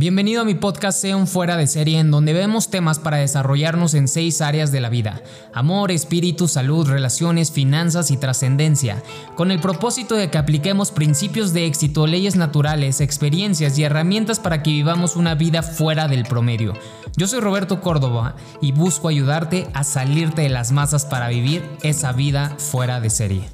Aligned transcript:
Bienvenido 0.00 0.42
a 0.42 0.44
mi 0.44 0.54
podcast 0.54 1.00
Sea 1.00 1.26
fuera 1.26 1.56
de 1.56 1.66
serie 1.66 1.98
en 1.98 2.12
donde 2.12 2.32
vemos 2.32 2.70
temas 2.70 3.00
para 3.00 3.16
desarrollarnos 3.16 3.94
en 3.94 4.06
seis 4.06 4.40
áreas 4.40 4.70
de 4.70 4.78
la 4.80 4.90
vida. 4.90 5.22
Amor, 5.52 5.90
espíritu, 5.90 6.46
salud, 6.46 6.88
relaciones, 6.88 7.50
finanzas 7.50 8.12
y 8.12 8.16
trascendencia. 8.16 9.02
Con 9.34 9.50
el 9.50 9.58
propósito 9.58 10.14
de 10.14 10.30
que 10.30 10.38
apliquemos 10.38 10.92
principios 10.92 11.52
de 11.52 11.66
éxito, 11.66 12.06
leyes 12.06 12.36
naturales, 12.36 13.00
experiencias 13.00 13.76
y 13.76 13.82
herramientas 13.82 14.38
para 14.38 14.62
que 14.62 14.70
vivamos 14.70 15.16
una 15.16 15.34
vida 15.34 15.64
fuera 15.64 16.06
del 16.06 16.22
promedio. 16.26 16.74
Yo 17.16 17.26
soy 17.26 17.40
Roberto 17.40 17.80
Córdoba 17.80 18.36
y 18.60 18.70
busco 18.70 19.08
ayudarte 19.08 19.66
a 19.74 19.82
salirte 19.82 20.42
de 20.42 20.48
las 20.48 20.70
masas 20.70 21.06
para 21.06 21.28
vivir 21.28 21.68
esa 21.82 22.12
vida 22.12 22.54
fuera 22.58 23.00
de 23.00 23.10
serie. 23.10 23.48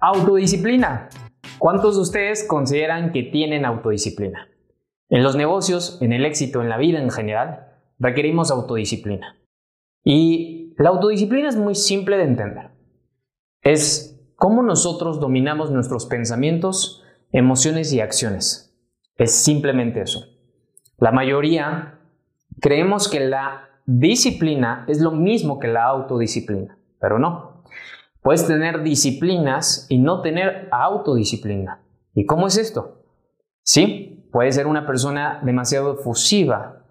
Autodisciplina. 0.00 1.10
¿Cuántos 1.58 1.96
de 1.96 2.00
ustedes 2.00 2.42
consideran 2.48 3.12
que 3.12 3.24
tienen 3.24 3.66
autodisciplina? 3.66 4.48
En 5.12 5.22
los 5.22 5.36
negocios, 5.36 5.98
en 6.00 6.14
el 6.14 6.24
éxito, 6.24 6.62
en 6.62 6.70
la 6.70 6.78
vida 6.78 6.98
en 6.98 7.10
general, 7.10 7.66
requerimos 7.98 8.50
autodisciplina. 8.50 9.36
Y 10.02 10.72
la 10.78 10.88
autodisciplina 10.88 11.50
es 11.50 11.56
muy 11.56 11.74
simple 11.74 12.16
de 12.16 12.22
entender. 12.22 12.70
Es 13.60 14.18
cómo 14.36 14.62
nosotros 14.62 15.20
dominamos 15.20 15.70
nuestros 15.70 16.06
pensamientos, 16.06 17.04
emociones 17.30 17.92
y 17.92 18.00
acciones. 18.00 18.74
Es 19.16 19.32
simplemente 19.32 20.00
eso. 20.00 20.24
La 20.96 21.12
mayoría 21.12 22.00
creemos 22.62 23.06
que 23.06 23.20
la 23.20 23.68
disciplina 23.84 24.86
es 24.88 25.02
lo 25.02 25.10
mismo 25.10 25.58
que 25.58 25.68
la 25.68 25.84
autodisciplina, 25.84 26.78
pero 26.98 27.18
no. 27.18 27.64
Puedes 28.22 28.46
tener 28.46 28.82
disciplinas 28.82 29.84
y 29.90 29.98
no 29.98 30.22
tener 30.22 30.68
autodisciplina. 30.72 31.82
¿Y 32.14 32.24
cómo 32.24 32.46
es 32.46 32.56
esto? 32.56 33.04
Sí, 33.62 34.11
Puede 34.32 34.50
ser 34.50 34.66
una 34.66 34.86
persona 34.86 35.40
demasiado 35.44 35.92
efusiva, 35.92 36.82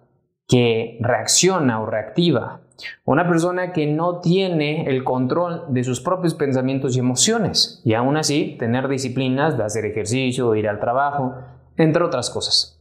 que 0.46 0.98
reacciona 1.00 1.80
o 1.80 1.86
reactiva. 1.86 2.60
Una 3.04 3.26
persona 3.26 3.72
que 3.72 3.86
no 3.86 4.20
tiene 4.20 4.86
el 4.86 5.02
control 5.02 5.64
de 5.68 5.82
sus 5.82 6.00
propios 6.00 6.34
pensamientos 6.34 6.96
y 6.96 7.00
emociones. 7.00 7.80
Y 7.84 7.94
aún 7.94 8.16
así, 8.16 8.56
tener 8.58 8.88
disciplinas 8.88 9.56
de 9.56 9.64
hacer 9.64 9.84
ejercicio, 9.84 10.54
ir 10.54 10.68
al 10.68 10.80
trabajo, 10.80 11.34
entre 11.76 12.04
otras 12.04 12.30
cosas. 12.30 12.80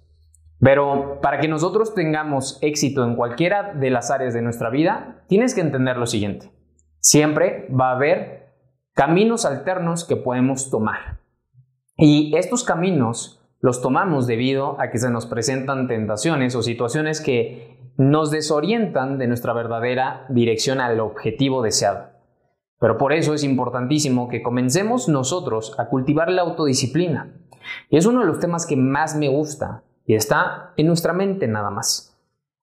Pero 0.60 1.20
para 1.22 1.40
que 1.40 1.48
nosotros 1.48 1.96
tengamos 1.96 2.60
éxito 2.62 3.04
en 3.04 3.16
cualquiera 3.16 3.74
de 3.74 3.90
las 3.90 4.12
áreas 4.12 4.34
de 4.34 4.44
nuestra 4.44 4.70
vida, 4.70 5.24
tienes 5.28 5.56
que 5.56 5.62
entender 5.62 5.98
lo 5.98 6.06
siguiente. 6.06 6.52
Siempre 7.00 7.68
va 7.70 7.90
a 7.90 7.96
haber 7.96 8.54
caminos 8.94 9.46
alternos 9.46 10.06
que 10.06 10.18
podemos 10.18 10.70
tomar. 10.70 11.20
Y 11.98 12.36
estos 12.36 12.64
caminos 12.64 13.41
los 13.62 13.82
tomamos 13.82 14.28
debido 14.28 14.80
a 14.82 14.90
que 14.90 14.98
se 14.98 15.10
nos 15.10 15.28
presentan 15.28 15.88
tentaciones 15.88 16.56
o 16.56 16.64
situaciones 16.64 17.22
que 17.22 17.80
nos 17.98 18.32
desorientan 18.32 19.18
de 19.18 19.28
nuestra 19.28 19.54
verdadera 19.54 20.26
dirección 20.30 20.82
al 20.82 21.00
objetivo 21.00 21.62
deseado. 21.62 22.10
Pero 22.80 22.98
por 22.98 23.14
eso 23.14 23.36
es 23.36 23.44
importantísimo 23.44 24.28
que 24.28 24.42
comencemos 24.42 25.08
nosotros 25.08 25.76
a 25.78 25.88
cultivar 25.88 26.32
la 26.32 26.42
autodisciplina. 26.42 27.32
Es 27.92 28.08
uno 28.08 28.22
de 28.22 28.26
los 28.26 28.40
temas 28.40 28.66
que 28.66 28.76
más 28.76 29.16
me 29.16 29.30
gusta 29.30 29.84
y 30.08 30.16
está 30.16 30.74
en 30.78 30.88
nuestra 30.88 31.14
mente 31.14 31.48
nada 31.48 31.70
más. 31.70 32.20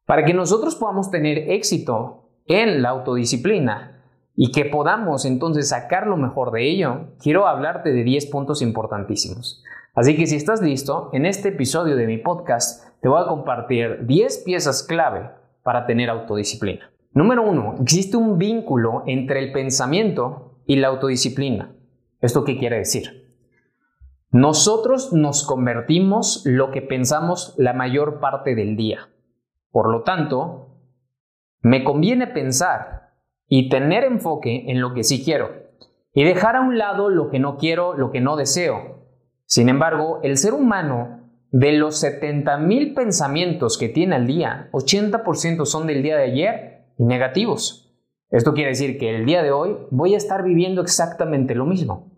Para 0.06 0.24
que 0.24 0.34
nosotros 0.34 0.74
podamos 0.74 1.12
tener 1.12 1.50
éxito 1.50 2.30
en 2.46 2.82
la 2.82 2.88
autodisciplina 2.88 4.02
y 4.34 4.50
que 4.50 4.64
podamos 4.64 5.24
entonces 5.24 5.68
sacar 5.68 6.08
lo 6.08 6.16
mejor 6.16 6.50
de 6.50 6.68
ello, 6.68 7.10
quiero 7.22 7.46
hablarte 7.46 7.92
de 7.92 8.02
10 8.02 8.26
puntos 8.26 8.62
importantísimos. 8.62 9.62
Así 9.98 10.14
que 10.14 10.28
si 10.28 10.36
estás 10.36 10.62
listo, 10.62 11.10
en 11.12 11.26
este 11.26 11.48
episodio 11.48 11.96
de 11.96 12.06
mi 12.06 12.18
podcast 12.18 12.88
te 13.00 13.08
voy 13.08 13.20
a 13.20 13.26
compartir 13.26 14.06
10 14.06 14.44
piezas 14.44 14.84
clave 14.84 15.28
para 15.64 15.86
tener 15.86 16.08
autodisciplina. 16.08 16.92
Número 17.14 17.42
1. 17.42 17.78
Existe 17.82 18.16
un 18.16 18.38
vínculo 18.38 19.02
entre 19.06 19.40
el 19.40 19.50
pensamiento 19.50 20.60
y 20.66 20.76
la 20.76 20.86
autodisciplina. 20.86 21.74
¿Esto 22.20 22.44
qué 22.44 22.56
quiere 22.56 22.78
decir? 22.78 23.34
Nosotros 24.30 25.12
nos 25.12 25.44
convertimos 25.44 26.42
lo 26.44 26.70
que 26.70 26.80
pensamos 26.80 27.56
la 27.58 27.72
mayor 27.72 28.20
parte 28.20 28.54
del 28.54 28.76
día. 28.76 29.08
Por 29.72 29.90
lo 29.90 30.04
tanto, 30.04 30.76
me 31.60 31.82
conviene 31.82 32.28
pensar 32.28 33.14
y 33.48 33.68
tener 33.68 34.04
enfoque 34.04 34.70
en 34.70 34.80
lo 34.80 34.94
que 34.94 35.02
sí 35.02 35.24
quiero 35.24 35.48
y 36.12 36.22
dejar 36.22 36.54
a 36.54 36.60
un 36.60 36.78
lado 36.78 37.10
lo 37.10 37.30
que 37.30 37.40
no 37.40 37.56
quiero, 37.56 37.94
lo 37.94 38.12
que 38.12 38.20
no 38.20 38.36
deseo 38.36 38.97
sin 39.48 39.70
embargo, 39.70 40.20
el 40.22 40.36
ser 40.36 40.52
humano, 40.52 41.22
de 41.50 41.72
los 41.72 42.04
70.000 42.04 42.94
pensamientos 42.94 43.78
que 43.78 43.88
tiene 43.88 44.14
al 44.14 44.26
día, 44.26 44.68
80% 44.72 45.64
son 45.64 45.86
del 45.86 46.02
día 46.02 46.18
de 46.18 46.24
ayer 46.24 46.84
y 46.98 47.04
negativos. 47.04 47.90
Esto 48.28 48.52
quiere 48.52 48.72
decir 48.72 48.98
que 48.98 49.16
el 49.16 49.24
día 49.24 49.42
de 49.42 49.50
hoy 49.50 49.74
voy 49.90 50.12
a 50.12 50.18
estar 50.18 50.44
viviendo 50.44 50.82
exactamente 50.82 51.54
lo 51.54 51.64
mismo. 51.64 52.12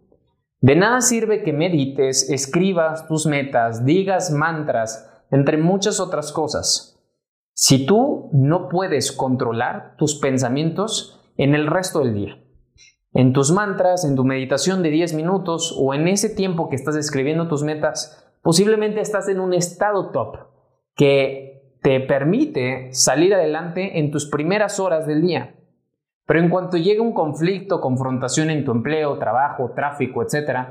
De 0.60 0.74
nada 0.74 1.00
sirve 1.02 1.44
que 1.44 1.52
medites, 1.52 2.28
escribas 2.30 3.06
tus 3.06 3.26
metas, 3.26 3.84
digas 3.84 4.32
mantras, 4.32 5.08
entre 5.30 5.56
muchas 5.56 6.00
otras 6.00 6.32
cosas. 6.32 7.00
Si 7.54 7.86
tú 7.86 8.28
no 8.32 8.68
puedes 8.68 9.12
controlar 9.12 9.94
tus 9.97 10.16
pensamientos 10.16 11.32
en 11.36 11.54
el 11.54 11.68
resto 11.68 12.00
del 12.00 12.14
día. 12.14 12.39
En 13.12 13.32
tus 13.32 13.50
mantras, 13.50 14.04
en 14.04 14.15
tu 14.15 14.25
meditación 14.25 14.82
de 14.82 14.91
10 14.91 15.15
minutos 15.15 15.76
o 15.78 15.94
en 15.94 16.06
ese 16.06 16.28
tiempo 16.31 16.69
que 16.69 16.76
estás 16.76 16.94
escribiendo 16.97 17.48
tus 17.48 17.62
metas, 17.62 18.32
posiblemente 18.43 19.00
estás 19.00 19.28
en 19.28 19.41
un 19.41 19.53
estado 19.53 20.10
top 20.10 20.37
que 20.94 21.76
te 21.82 22.00
permite 22.00 22.93
salir 22.93 23.34
adelante 23.34 23.98
en 23.98 24.10
tus 24.10 24.26
primeras 24.26 24.78
horas 24.78 25.06
del 25.06 25.22
día. 25.22 25.56
Pero 26.26 26.41
en 26.41 26.50
cuanto 26.50 26.76
llega 26.76 27.03
un 27.03 27.12
conflicto, 27.12 27.81
confrontación 27.81 28.50
en 28.50 28.65
tu 28.65 28.71
empleo, 28.71 29.19
trabajo, 29.19 29.72
tráfico, 29.75 30.22
etc., 30.22 30.69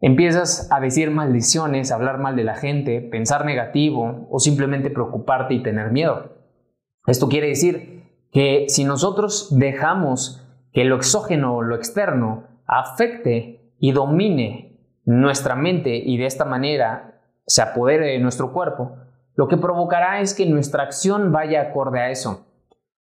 empiezas 0.00 0.68
a 0.70 0.78
decir 0.78 1.10
maldiciones, 1.10 1.90
a 1.90 1.96
hablar 1.96 2.18
mal 2.18 2.36
de 2.36 2.44
la 2.44 2.54
gente, 2.54 3.00
pensar 3.00 3.44
negativo 3.44 4.28
o 4.30 4.38
simplemente 4.38 4.90
preocuparte 4.90 5.54
y 5.54 5.62
tener 5.62 5.90
miedo. 5.90 6.36
Esto 7.06 7.28
quiere 7.28 7.48
decir 7.48 8.04
que 8.30 8.66
si 8.68 8.84
nosotros 8.84 9.48
dejamos 9.58 10.45
que 10.76 10.84
lo 10.84 10.96
exógeno 10.96 11.62
lo 11.62 11.74
externo 11.74 12.44
afecte 12.66 13.72
y 13.78 13.92
domine 13.92 14.78
nuestra 15.06 15.54
mente 15.54 15.96
y 15.96 16.18
de 16.18 16.26
esta 16.26 16.44
manera 16.44 17.18
se 17.46 17.62
apodere 17.62 18.08
de 18.08 18.18
nuestro 18.18 18.52
cuerpo, 18.52 18.94
lo 19.36 19.48
que 19.48 19.56
provocará 19.56 20.20
es 20.20 20.34
que 20.34 20.44
nuestra 20.44 20.82
acción 20.82 21.32
vaya 21.32 21.62
acorde 21.62 22.00
a 22.00 22.10
eso. 22.10 22.44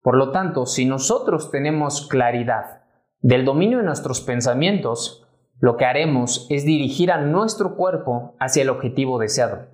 Por 0.03 0.17
lo 0.17 0.31
tanto, 0.31 0.67
si 0.67 0.85
nosotros 0.85 1.51
tenemos 1.51 2.07
claridad 2.07 2.85
del 3.21 3.45
dominio 3.45 3.79
de 3.79 3.87
nuestros 3.87 4.21
pensamientos, 4.21 5.27
lo 5.59 5.77
que 5.77 5.85
haremos 5.85 6.47
es 6.51 6.65
dirigir 6.65 7.11
a 7.11 7.23
nuestro 7.23 7.75
cuerpo 7.75 8.37
hacia 8.39 8.63
el 8.63 8.71
objetivo 8.71 9.19
deseado. 9.19 9.67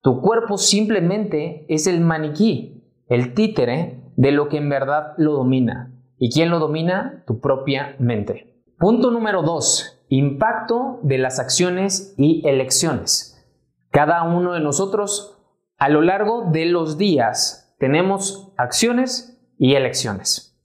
Tu 0.00 0.20
cuerpo 0.20 0.58
simplemente 0.58 1.66
es 1.68 1.88
el 1.88 2.02
maniquí, 2.02 2.84
el 3.08 3.34
títere 3.34 4.00
de 4.14 4.30
lo 4.30 4.48
que 4.48 4.58
en 4.58 4.68
verdad 4.68 5.14
lo 5.16 5.32
domina. 5.32 5.91
¿Y 6.24 6.30
quién 6.30 6.50
lo 6.50 6.60
domina? 6.60 7.24
Tu 7.26 7.40
propia 7.40 7.96
mente. 7.98 8.62
Punto 8.78 9.10
número 9.10 9.42
dos, 9.42 10.04
impacto 10.08 11.00
de 11.02 11.18
las 11.18 11.40
acciones 11.40 12.14
y 12.16 12.46
elecciones. 12.48 13.44
Cada 13.90 14.22
uno 14.22 14.52
de 14.52 14.60
nosotros 14.60 15.36
a 15.78 15.88
lo 15.88 16.00
largo 16.00 16.44
de 16.52 16.66
los 16.66 16.96
días 16.96 17.74
tenemos 17.80 18.52
acciones 18.56 19.36
y 19.58 19.74
elecciones. 19.74 20.56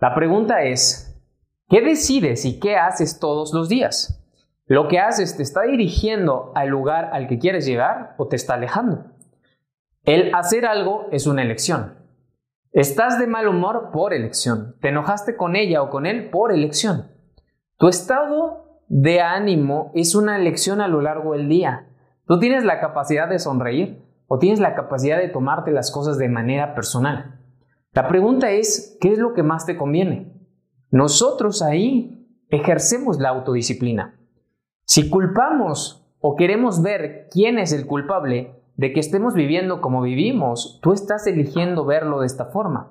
La 0.00 0.14
pregunta 0.14 0.62
es, 0.62 1.22
¿qué 1.68 1.82
decides 1.82 2.46
y 2.46 2.58
qué 2.58 2.76
haces 2.76 3.18
todos 3.18 3.52
los 3.52 3.68
días? 3.68 4.18
¿Lo 4.64 4.88
que 4.88 4.98
haces 4.98 5.36
te 5.36 5.42
está 5.42 5.60
dirigiendo 5.64 6.52
al 6.54 6.68
lugar 6.68 7.10
al 7.12 7.28
que 7.28 7.38
quieres 7.38 7.66
llegar 7.66 8.14
o 8.16 8.28
te 8.28 8.36
está 8.36 8.54
alejando? 8.54 9.12
El 10.04 10.34
hacer 10.34 10.64
algo 10.64 11.08
es 11.12 11.26
una 11.26 11.42
elección. 11.42 12.01
Estás 12.72 13.18
de 13.18 13.26
mal 13.26 13.48
humor 13.48 13.90
por 13.92 14.14
elección. 14.14 14.76
Te 14.80 14.88
enojaste 14.88 15.36
con 15.36 15.56
ella 15.56 15.82
o 15.82 15.90
con 15.90 16.06
él 16.06 16.30
por 16.30 16.52
elección. 16.52 17.10
Tu 17.76 17.88
estado 17.88 18.80
de 18.88 19.20
ánimo 19.20 19.92
es 19.94 20.14
una 20.14 20.38
elección 20.38 20.80
a 20.80 20.88
lo 20.88 21.02
largo 21.02 21.34
del 21.34 21.50
día. 21.50 21.88
Tú 22.26 22.38
tienes 22.38 22.64
la 22.64 22.80
capacidad 22.80 23.28
de 23.28 23.38
sonreír 23.38 24.02
o 24.26 24.38
tienes 24.38 24.58
la 24.58 24.74
capacidad 24.74 25.18
de 25.18 25.28
tomarte 25.28 25.70
las 25.70 25.90
cosas 25.90 26.16
de 26.16 26.30
manera 26.30 26.74
personal. 26.74 27.38
La 27.92 28.08
pregunta 28.08 28.50
es, 28.50 28.96
¿qué 29.02 29.12
es 29.12 29.18
lo 29.18 29.34
que 29.34 29.42
más 29.42 29.66
te 29.66 29.76
conviene? 29.76 30.32
Nosotros 30.90 31.60
ahí 31.60 32.26
ejercemos 32.48 33.18
la 33.18 33.28
autodisciplina. 33.28 34.18
Si 34.86 35.10
culpamos 35.10 36.10
o 36.20 36.36
queremos 36.36 36.80
ver 36.80 37.28
quién 37.30 37.58
es 37.58 37.74
el 37.74 37.86
culpable, 37.86 38.61
de 38.76 38.92
que 38.92 39.00
estemos 39.00 39.34
viviendo 39.34 39.80
como 39.80 40.02
vivimos, 40.02 40.78
tú 40.82 40.92
estás 40.92 41.26
eligiendo 41.26 41.84
verlo 41.84 42.20
de 42.20 42.26
esta 42.26 42.46
forma. 42.46 42.90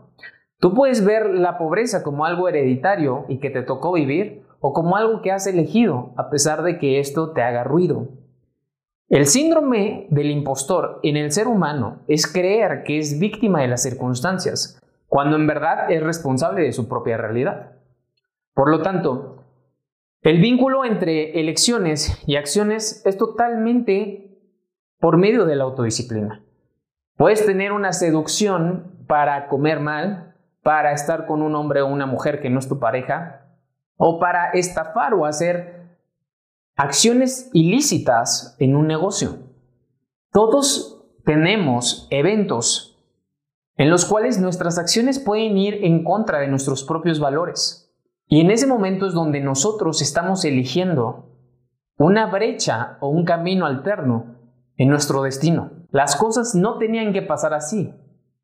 Tú 0.60 0.74
puedes 0.74 1.04
ver 1.04 1.31
la 1.31 1.57
pobreza 1.57 2.04
como 2.04 2.25
algo 2.25 2.48
hereditario 2.48 3.25
y 3.28 3.39
que 3.39 3.50
te 3.50 3.63
tocó 3.63 3.94
vivir, 3.94 4.44
o 4.60 4.74
como 4.74 4.95
algo 4.95 5.22
que 5.22 5.31
has 5.31 5.48
elegido, 5.48 6.13
a 6.18 6.30
pesar 6.30 6.62
de 6.62 6.78
que 6.78 7.00
esto 7.00 7.31
te 7.31 7.42
haga 7.42 7.63
ruido. 7.63 8.10
El 9.10 9.25
síndrome 9.25 10.07
del 10.10 10.30
impostor 10.30 11.00
en 11.04 11.18
el 11.18 11.31
ser 11.31 11.48
humano 11.48 12.04
es 12.07 12.31
creer 12.31 12.84
que 12.84 13.00
es 13.00 13.19
víctima 13.19 13.62
de 13.62 13.68
las 13.68 13.81
circunstancias, 13.81 14.80
cuando 15.07 15.36
en 15.36 15.48
verdad 15.48 15.92
es 15.92 16.01
responsable 16.01 16.62
de 16.62 16.72
su 16.72 16.88
propia 16.88 17.18
realidad. 17.18 17.74
Por 18.54 18.69
lo 18.69 18.81
tanto, 18.81 19.44
el 20.22 20.39
vínculo 20.39 20.86
entre 20.86 21.39
elecciones 21.39 22.24
y 22.27 22.36
acciones 22.36 23.01
es 23.06 23.18
totalmente 23.18 24.31
por 25.01 25.18
medio 25.18 25.45
de 25.45 25.56
la 25.56 25.65
autodisciplina. 25.65 26.44
Puedes 27.18 27.45
tener 27.45 27.74
una 27.74 27.92
seducción 27.92 29.03
para 29.07 29.50
comer 29.50 29.80
mal, 29.80 30.36
para 30.62 30.94
estar 30.94 31.25
con 31.25 31.42
un 31.42 31.56
hombre 31.56 31.81
o 31.81 31.88
una 31.88 32.06
mujer 32.06 32.39
que 32.39 32.51
no 32.51 32.59
es 32.59 32.69
tu 32.69 32.80
pareja, 32.80 33.48
o 33.98 34.19
para 34.19 34.51
estafar 34.51 35.15
o 35.15 35.25
hacer 35.25 35.98
acciones 36.75 37.50
ilícitas 37.51 38.56
en 38.59 38.75
un 38.75 38.88
negocio. 38.88 39.39
Todos 40.31 41.03
tenemos 41.25 42.07
eventos 42.12 43.03
en 43.77 43.89
los 43.89 44.06
cuales 44.06 44.39
nuestras 44.39 44.77
acciones 44.77 45.18
pueden 45.19 45.57
ir 45.57 45.83
en 45.83 46.03
contra 46.03 46.39
de 46.39 46.48
nuestros 46.48 46.83
propios 46.83 47.19
valores. 47.19 47.92
Y 48.27 48.39
en 48.39 48.51
ese 48.51 48.68
momento 48.68 49.07
es 49.07 49.13
donde 49.13 49.42
nosotros 49.42 50.01
estamos 50.01 50.45
eligiendo 50.45 51.27
una 51.98 52.27
brecha 52.27 52.98
o 53.00 53.09
un 53.09 53.25
camino 53.25 53.65
alterno 53.65 54.31
en 54.81 54.89
nuestro 54.89 55.22
destino. 55.22 55.69
Las 55.92 56.16
cosas 56.16 56.56
no 56.56 56.80
tenían 56.80 57.13
que 57.13 57.22
pasar 57.22 57.54
así. 57.54 57.94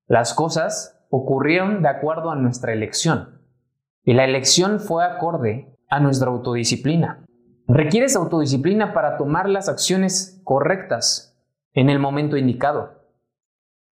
Las 0.06 0.36
cosas 0.36 1.04
ocurrieron 1.10 1.82
de 1.82 1.90
acuerdo 1.90 2.30
a 2.30 2.36
nuestra 2.36 2.74
elección. 2.74 3.42
Y 4.04 4.14
la 4.14 4.24
elección 4.24 4.80
fue 4.80 5.04
acorde 5.04 5.76
a 5.90 6.00
nuestra 6.00 6.30
autodisciplina. 6.30 7.26
Requieres 7.68 8.16
autodisciplina 8.16 8.94
para 8.94 9.18
tomar 9.18 9.50
las 9.50 9.68
acciones 9.68 10.40
correctas 10.44 11.36
en 11.74 11.90
el 11.90 11.98
momento 11.98 12.38
indicado. 12.38 13.02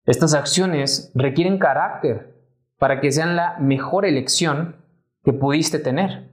Estas 0.06 0.36
acciones 0.36 1.12
requieren 1.16 1.58
carácter 1.58 2.46
para 2.78 3.02
que 3.02 3.12
sean 3.12 3.36
la 3.36 3.58
mejor 3.58 4.06
elección 4.06 4.76
que 5.24 5.34
pudiste 5.34 5.80
tener. 5.80 6.30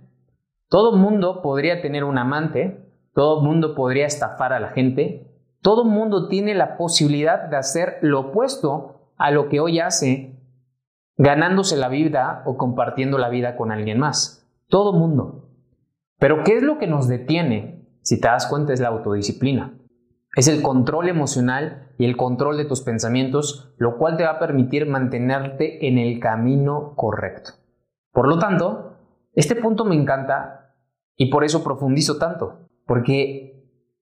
Todo 0.69 0.95
mundo 0.95 1.41
podría 1.41 1.81
tener 1.81 2.05
un 2.05 2.19
amante, 2.19 2.87
todo 3.15 3.41
mundo 3.41 3.75
podría 3.75 4.05
estafar 4.05 4.53
a 4.53 4.61
la 4.61 4.69
gente, 4.73 5.32
todo 5.63 5.85
mundo 5.85 6.29
tiene 6.29 6.55
la 6.55 6.77
posibilidad 6.77 7.49
de 7.49 7.57
hacer 7.57 7.99
lo 8.03 8.21
opuesto 8.21 9.13
a 9.17 9.31
lo 9.31 9.49
que 9.49 9.61
hoy 9.61 9.79
hace, 9.79 10.41
ganándose 11.17 11.77
la 11.77 11.89
vida 11.89 12.43
o 12.47 12.57
compartiendo 12.57 13.17
la 13.17 13.29
vida 13.29 13.57
con 13.57 13.71
alguien 13.71 13.99
más. 13.99 14.51
Todo 14.69 14.93
mundo. 14.93 15.49
Pero 16.19 16.43
¿qué 16.43 16.57
es 16.57 16.63
lo 16.63 16.79
que 16.79 16.89
nos 16.89 17.07
detiene? 17.07 17.87
Si 18.03 18.21
te 18.21 18.27
das 18.27 18.47
cuenta 18.47 18.73
es 18.73 18.81
la 18.81 18.89
autodisciplina. 18.89 19.79
Es 20.35 20.49
el 20.49 20.63
control 20.63 21.09
emocional 21.09 21.93
y 21.99 22.07
el 22.07 22.17
control 22.17 22.57
de 22.57 22.65
tus 22.65 22.81
pensamientos, 22.81 23.73
lo 23.77 23.99
cual 23.99 24.17
te 24.17 24.25
va 24.25 24.31
a 24.31 24.39
permitir 24.41 24.87
mantenerte 24.87 25.87
en 25.87 25.99
el 25.99 26.19
camino 26.19 26.95
correcto. 26.97 27.53
Por 28.13 28.27
lo 28.27 28.39
tanto, 28.39 28.97
este 29.35 29.55
punto 29.55 29.85
me 29.85 29.95
encanta 29.95 30.75
y 31.17 31.31
por 31.31 31.45
eso 31.45 31.63
profundizo 31.63 32.19
tanto, 32.19 32.69
porque 32.87 33.52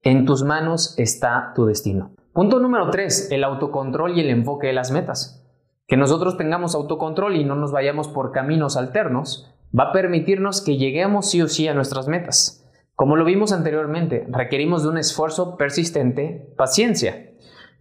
en 0.03 0.25
tus 0.25 0.43
manos 0.45 0.95
está 0.99 1.53
tu 1.55 1.67
destino. 1.67 2.13
Punto 2.33 2.61
número 2.61 2.91
3, 2.91 3.33
el 3.33 3.45
autocontrol 3.45 4.17
y 4.17 4.21
el 4.21 4.31
enfoque 4.31 4.69
de 4.69 4.73
las 4.73 4.91
metas. 4.91 5.45
Que 5.87 5.97
nosotros 5.97 6.37
tengamos 6.37 6.75
autocontrol 6.75 7.37
y 7.37 7.45
no 7.45 7.55
nos 7.55 7.73
vayamos 7.73 8.09
por 8.09 8.33
caminos 8.33 8.77
alternos 8.77 9.53
va 9.79 9.85
a 9.85 9.93
permitirnos 9.93 10.63
que 10.63 10.77
lleguemos 10.77 11.31
sí 11.31 11.43
o 11.43 11.49
sí 11.49 11.69
a 11.69 11.75
nuestras 11.75 12.09
metas. 12.09 12.65
Como 12.95 13.17
lo 13.17 13.25
vimos 13.25 13.53
anteriormente, 13.53 14.27
requerimos 14.29 14.83
de 14.83 14.91
un 14.91 14.99
esfuerzo 14.99 15.57
persistente, 15.57 16.53
paciencia. 16.57 17.31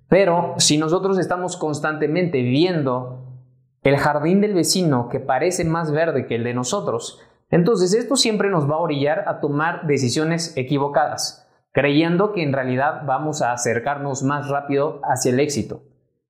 Pero 0.07 0.55
si 0.57 0.77
nosotros 0.77 1.19
estamos 1.19 1.57
constantemente 1.57 2.41
viendo 2.41 3.25
el 3.83 3.97
jardín 3.97 4.41
del 4.41 4.53
vecino 4.53 5.09
que 5.09 5.19
parece 5.19 5.65
más 5.65 5.91
verde 5.91 6.25
que 6.25 6.35
el 6.35 6.43
de 6.43 6.53
nosotros, 6.53 7.19
entonces 7.51 7.93
esto 7.93 8.15
siempre 8.15 8.49
nos 8.49 8.69
va 8.69 8.75
a 8.75 8.79
orillar 8.79 9.25
a 9.27 9.39
tomar 9.39 9.87
decisiones 9.87 10.55
equivocadas, 10.55 11.48
creyendo 11.71 12.33
que 12.33 12.43
en 12.43 12.53
realidad 12.53 13.03
vamos 13.05 13.41
a 13.41 13.51
acercarnos 13.51 14.23
más 14.23 14.49
rápido 14.49 15.01
hacia 15.03 15.31
el 15.31 15.39
éxito. 15.39 15.83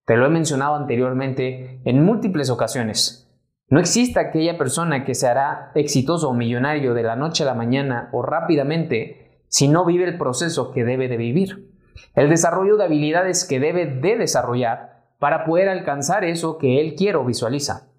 Te 0.06 0.18
lo 0.18 0.26
he 0.26 0.30
mencionado 0.30 0.76
anteriormente 0.76 1.82
en 1.86 2.04
múltiples 2.04 2.50
ocasiones. 2.50 3.30
No 3.70 3.80
existe 3.80 4.20
aquella 4.20 4.58
persona 4.58 5.06
que 5.06 5.14
se 5.14 5.28
hará 5.28 5.72
exitoso 5.76 6.30
o 6.30 6.34
millonario 6.34 6.96
de 6.96 7.04
la 7.04 7.16
noche 7.16 7.44
a 7.44 7.46
la 7.46 7.54
mañana 7.54 8.10
o 8.12 8.24
rápidamente 8.24 9.44
si 9.48 9.68
no 9.68 9.86
vive 9.86 10.06
el 10.06 10.18
proceso 10.18 10.72
que 10.72 10.84
debe 10.84 11.08
de 11.08 11.18
vivir. 11.18 11.70
El 12.16 12.30
desarrollo 12.30 12.78
de 12.78 12.86
habilidades 12.86 13.46
que 13.46 13.60
debe 13.60 13.86
de 13.86 14.18
desarrollar 14.18 15.04
para 15.20 15.46
poder 15.46 15.70
alcanzar 15.70 16.24
eso 16.24 16.58
que 16.58 16.82
él 16.82 16.96
quiere 16.96 17.18
o 17.18 17.26
visualiza. 17.26 17.90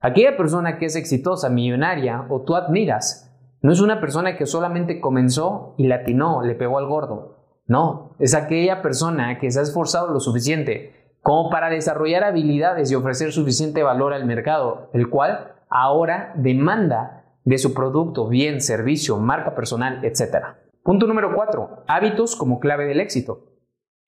Aquella 0.00 0.36
persona 0.36 0.78
que 0.78 0.86
es 0.86 0.96
exitosa, 0.96 1.48
millonaria 1.48 2.26
o 2.28 2.42
tú 2.42 2.56
admiras, 2.56 3.31
no 3.62 3.72
es 3.72 3.80
una 3.80 4.00
persona 4.00 4.36
que 4.36 4.46
solamente 4.46 5.00
comenzó 5.00 5.74
y 5.78 5.86
latinó, 5.86 6.42
le 6.42 6.56
pegó 6.56 6.78
al 6.78 6.88
gordo. 6.88 7.38
No, 7.66 8.16
es 8.18 8.34
aquella 8.34 8.82
persona 8.82 9.38
que 9.38 9.50
se 9.50 9.60
ha 9.60 9.62
esforzado 9.62 10.12
lo 10.12 10.18
suficiente 10.18 11.16
como 11.22 11.48
para 11.50 11.70
desarrollar 11.70 12.24
habilidades 12.24 12.90
y 12.90 12.96
ofrecer 12.96 13.32
suficiente 13.32 13.84
valor 13.84 14.12
al 14.12 14.26
mercado, 14.26 14.90
el 14.92 15.08
cual 15.08 15.54
ahora 15.70 16.32
demanda 16.36 17.38
de 17.44 17.58
su 17.58 17.72
producto, 17.72 18.28
bien, 18.28 18.60
servicio, 18.60 19.18
marca 19.18 19.54
personal, 19.54 20.04
etc. 20.04 20.56
Punto 20.82 21.06
número 21.06 21.32
4. 21.32 21.84
Hábitos 21.86 22.34
como 22.34 22.58
clave 22.58 22.86
del 22.86 23.00
éxito. 23.00 23.52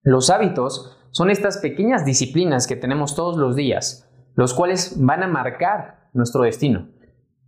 Los 0.01 0.29
hábitos 0.29 0.97
son 1.11 1.29
estas 1.29 1.57
pequeñas 1.57 2.05
disciplinas 2.05 2.67
que 2.67 2.77
tenemos 2.77 3.15
todos 3.15 3.35
los 3.35 3.57
días, 3.57 4.09
los 4.35 4.53
cuales 4.53 4.95
van 4.97 5.23
a 5.23 5.27
marcar 5.27 6.09
nuestro 6.13 6.43
destino. 6.43 6.87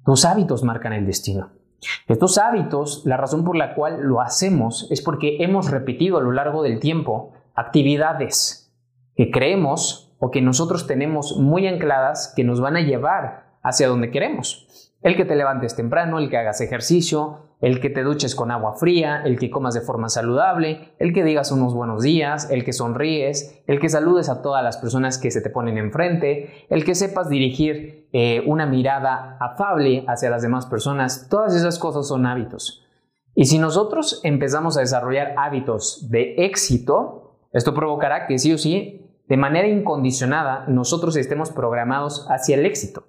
Tus 0.06 0.26
hábitos 0.26 0.64
marcan 0.64 0.92
el 0.92 1.06
destino. 1.06 1.63
Estos 2.08 2.38
hábitos, 2.38 3.04
la 3.06 3.18
razón 3.18 3.44
por 3.44 3.56
la 3.56 3.76
cual 3.76 4.02
lo 4.02 4.22
hacemos 4.22 4.88
es 4.92 5.02
porque 5.02 5.38
hemos 5.44 5.72
repetido 5.72 6.18
a 6.18 6.22
lo 6.22 6.32
largo 6.32 6.64
del 6.64 6.80
tiempo 6.80 7.34
actividades 7.56 8.74
que 9.16 9.32
creemos 9.32 10.14
o 10.20 10.32
que 10.32 10.42
nosotros 10.42 10.88
tenemos 10.88 11.38
muy 11.38 11.68
ancladas 11.68 12.34
que 12.36 12.44
nos 12.44 12.62
van 12.62 12.78
a 12.78 12.82
llevar 12.82 13.58
hacia 13.62 13.88
donde 13.88 14.12
queremos. 14.12 14.92
El 15.02 15.18
que 15.18 15.26
te 15.26 15.36
levantes 15.36 15.76
temprano, 15.76 16.18
el 16.18 16.30
que 16.30 16.38
hagas 16.38 16.62
ejercicio, 16.62 17.53
el 17.64 17.80
que 17.80 17.90
te 17.90 18.04
duches 18.04 18.36
con 18.36 18.52
agua 18.52 18.74
fría, 18.74 19.22
el 19.24 19.40
que 19.40 19.50
comas 19.50 19.74
de 19.74 19.80
forma 19.80 20.10
saludable, 20.10 20.94
el 21.00 21.14
que 21.14 21.24
digas 21.24 21.50
unos 21.50 21.74
buenos 21.74 22.04
días, 22.04 22.50
el 22.52 22.66
que 22.66 22.74
sonríes, 22.74 23.64
el 23.68 23.80
que 23.80 23.88
saludes 23.88 24.28
a 24.28 24.42
todas 24.42 24.62
las 24.62 24.76
personas 24.76 25.18
que 25.18 25.32
se 25.32 25.40
te 25.40 25.50
ponen 25.50 25.78
enfrente, 25.78 26.66
el 26.70 26.84
que 26.84 26.94
sepas 26.94 27.30
dirigir 27.30 28.10
eh, 28.12 28.44
una 28.48 28.66
mirada 28.66 29.38
afable 29.40 30.04
hacia 30.10 30.30
las 30.30 30.42
demás 30.42 30.66
personas, 30.66 31.30
todas 31.30 31.56
esas 31.56 31.80
cosas 31.80 32.06
son 32.06 32.26
hábitos. 32.26 32.86
Y 33.34 33.46
si 33.46 33.60
nosotros 33.60 34.20
empezamos 34.26 34.76
a 34.76 34.82
desarrollar 34.82 35.34
hábitos 35.38 36.10
de 36.12 36.36
éxito, 36.40 37.38
esto 37.54 37.74
provocará 37.74 38.28
que 38.28 38.40
sí 38.40 38.52
o 38.52 38.58
sí 38.58 39.10
de 39.30 39.38
manera 39.38 39.70
incondicionada 39.70 40.66
nosotros 40.68 41.16
estemos 41.16 41.50
programados 41.50 42.28
hacia 42.30 42.58
el 42.58 42.66
éxito. 42.66 43.06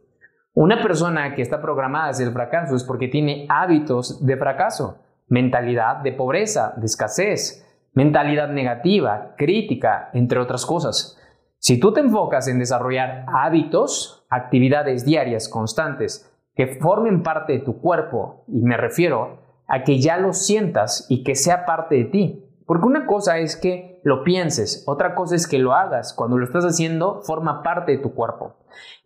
Una 0.56 0.80
persona 0.80 1.34
que 1.34 1.42
está 1.42 1.60
programada 1.60 2.10
hacia 2.10 2.26
el 2.26 2.32
fracaso 2.32 2.76
es 2.76 2.84
porque 2.84 3.08
tiene 3.08 3.44
hábitos 3.48 4.24
de 4.24 4.36
fracaso, 4.36 4.98
mentalidad 5.26 5.96
de 5.96 6.12
pobreza, 6.12 6.74
de 6.76 6.86
escasez, 6.86 7.66
mentalidad 7.92 8.50
negativa, 8.50 9.34
crítica, 9.36 10.10
entre 10.12 10.38
otras 10.38 10.64
cosas. 10.64 11.20
Si 11.58 11.80
tú 11.80 11.92
te 11.92 12.00
enfocas 12.00 12.46
en 12.46 12.60
desarrollar 12.60 13.26
hábitos, 13.26 14.26
actividades 14.30 15.04
diarias 15.04 15.48
constantes 15.48 16.30
que 16.54 16.78
formen 16.80 17.24
parte 17.24 17.54
de 17.54 17.58
tu 17.58 17.80
cuerpo, 17.80 18.44
y 18.46 18.62
me 18.62 18.76
refiero 18.76 19.38
a 19.66 19.82
que 19.82 19.98
ya 19.98 20.18
lo 20.18 20.32
sientas 20.32 21.06
y 21.08 21.24
que 21.24 21.34
sea 21.34 21.64
parte 21.64 21.96
de 21.96 22.04
ti, 22.04 22.44
porque 22.64 22.86
una 22.86 23.06
cosa 23.06 23.38
es 23.38 23.56
que 23.56 23.93
lo 24.04 24.22
pienses, 24.22 24.84
otra 24.86 25.14
cosa 25.14 25.34
es 25.34 25.48
que 25.48 25.58
lo 25.58 25.72
hagas. 25.72 26.12
Cuando 26.12 26.36
lo 26.36 26.44
estás 26.44 26.64
haciendo, 26.64 27.22
forma 27.22 27.62
parte 27.62 27.92
de 27.92 27.98
tu 27.98 28.12
cuerpo. 28.12 28.54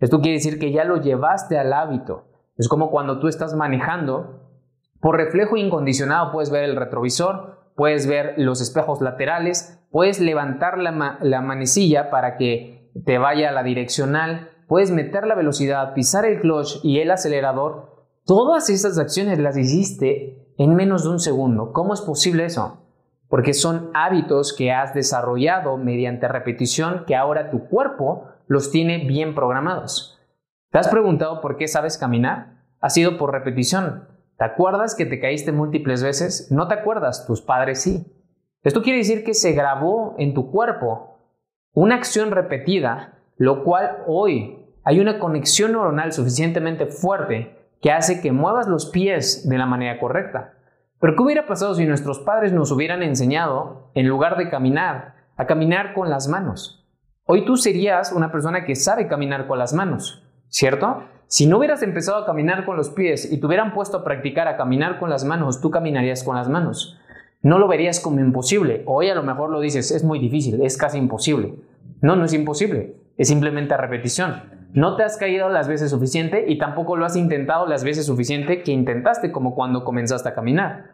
Esto 0.01 0.21
quiere 0.21 0.39
decir 0.39 0.59
que 0.59 0.73
ya 0.73 0.83
lo 0.83 0.97
llevaste 0.97 1.57
al 1.57 1.73
hábito. 1.73 2.25
Es 2.57 2.69
como 2.69 2.91
cuando 2.91 3.21
tú 3.21 3.29
estás 3.29 3.55
manejando, 3.55 4.51
por 5.01 5.17
reflejo 5.17 5.57
incondicionado 5.57 6.33
puedes 6.33 6.51
ver 6.51 6.65
el 6.65 6.75
retrovisor, 6.75 7.71
puedes 7.77 8.09
ver 8.09 8.35
los 8.39 8.61
espejos 8.61 9.01
laterales, 9.01 9.81
puedes 9.93 10.19
levantar 10.19 10.79
la, 10.79 11.19
la 11.21 11.41
manecilla 11.43 12.11
para 12.11 12.37
que 12.37 12.91
te 13.07 13.19
vaya 13.19 13.51
a 13.51 13.53
la 13.53 13.63
direccional, 13.63 14.51
puedes 14.67 14.91
meter 14.91 15.29
la 15.29 15.37
velocidad, 15.37 15.95
pisar 15.95 16.25
el 16.25 16.41
clutch 16.41 16.81
y 16.83 16.99
el 16.99 17.13
acelerador. 17.13 18.05
Todas 18.25 18.69
esas 18.69 18.99
acciones 18.99 19.39
las 19.39 19.57
hiciste 19.57 20.53
en 20.59 20.75
menos 20.75 21.05
de 21.05 21.11
un 21.11 21.21
segundo. 21.21 21.73
¿Cómo 21.73 21.95
es 21.95 22.01
posible 22.01 22.47
eso? 22.47 22.88
Porque 23.29 23.55
son 23.55 23.91
hábitos 23.95 24.55
que 24.55 24.73
has 24.73 24.95
desarrollado 24.95 25.77
mediante 25.77 26.29
repetición 26.29 27.05
que 27.07 27.15
ahora 27.15 27.51
tu 27.51 27.69
cuerpo 27.69 28.29
los 28.47 28.71
tiene 28.71 29.07
bien 29.07 29.35
programados. 29.35 30.19
¿Te 30.71 30.79
has 30.79 30.89
preguntado 30.89 31.41
por 31.41 31.57
qué 31.57 31.69
sabes 31.69 31.99
caminar? 31.99 32.63
Ha 32.81 32.91
sido 32.91 33.19
por 33.19 33.33
repetición. 33.33 34.09
¿Te 34.39 34.45
acuerdas 34.45 34.95
que 34.95 35.07
te 35.07 35.21
caíste 35.21 35.53
múltiples 35.53 36.03
veces? 36.03 36.51
No 36.51 36.69
te 36.69 36.75
acuerdas, 36.75 37.27
tus 37.27 37.43
padres 37.43 37.83
sí. 37.83 38.07
Esto 38.63 38.83
quiere 38.83 38.99
decir 38.99 39.25
que 39.25 39.35
se 39.35 39.53
grabó 39.53 40.15
en 40.19 40.35
tu 40.35 40.51
cuerpo 40.51 41.19
una 41.73 41.97
acción 41.97 42.31
repetida, 42.31 43.19
lo 43.37 43.65
cual 43.65 44.05
hoy 44.07 44.65
hay 44.85 45.01
una 45.01 45.19
conexión 45.19 45.73
neuronal 45.73 46.13
suficientemente 46.13 46.87
fuerte 46.87 47.57
que 47.81 47.93
hace 47.93 48.21
que 48.21 48.33
muevas 48.33 48.67
los 48.69 48.87
pies 48.87 49.49
de 49.49 49.59
la 49.59 49.67
manera 49.67 50.01
correcta. 50.01 50.55
Pero 51.01 51.15
¿qué 51.15 51.23
hubiera 51.23 51.47
pasado 51.47 51.75
si 51.75 51.87
nuestros 51.87 52.19
padres 52.19 52.53
nos 52.53 52.73
hubieran 52.73 53.03
enseñado, 53.03 53.91
en 53.95 54.09
lugar 54.09 54.37
de 54.37 54.51
caminar, 54.51 55.15
a 55.37 55.47
caminar 55.47 55.95
con 55.95 56.11
las 56.11 56.27
manos? 56.27 56.85
Hoy 57.25 57.45
tú 57.45 57.57
serías 57.57 58.13
una 58.13 58.33
persona 58.33 58.65
que 58.65 58.75
sabe 58.75 59.07
caminar 59.07 59.47
con 59.47 59.59
las 59.59 59.73
manos, 59.73 60.25
¿cierto? 60.49 61.05
Si 61.29 61.47
no 61.47 61.59
hubieras 61.59 61.83
empezado 61.83 62.19
a 62.19 62.27
caminar 62.27 62.65
con 62.65 62.77
los 62.77 62.91
pies 62.91 63.31
y 63.31 63.39
te 63.39 63.47
hubieran 63.47 63.75
puesto 63.75 63.99
a 63.99 64.05
practicar 64.05 64.49
a 64.49 64.57
caminar 64.57 64.99
con 64.99 65.11
las 65.11 65.25
manos, 65.25 65.61
tú 65.61 65.71
caminarías 65.71 66.25
con 66.25 66.35
las 66.35 66.49
manos. 66.49 66.99
No 67.43 67.59
lo 67.59 67.69
verías 67.69 68.01
como 68.01 68.19
imposible. 68.19 68.83
Hoy 68.87 69.09
a 69.09 69.15
lo 69.15 69.23
mejor 69.23 69.51
lo 69.51 69.61
dices, 69.61 69.93
es 69.93 70.03
muy 70.03 70.19
difícil, 70.19 70.61
es 70.63 70.77
casi 70.77 70.99
imposible. 70.99 71.55
No, 72.01 72.17
no 72.17 72.25
es 72.25 72.33
imposible, 72.33 72.97
es 73.17 73.29
simplemente 73.29 73.77
repetición. 73.77 74.58
No 74.73 74.97
te 74.97 75.03
has 75.03 75.17
caído 75.17 75.49
las 75.49 75.67
veces 75.67 75.91
suficiente 75.91 76.45
y 76.47 76.59
tampoco 76.59 76.97
lo 76.97 77.07
has 77.07 77.17
intentado 77.17 77.67
las 77.67 77.85
veces 77.85 78.07
suficiente 78.07 78.63
que 78.63 78.73
intentaste 78.73 79.33
como 79.33 79.55
cuando 79.55 79.85
comenzaste 79.85 80.29
a 80.29 80.35
caminar. 80.35 80.91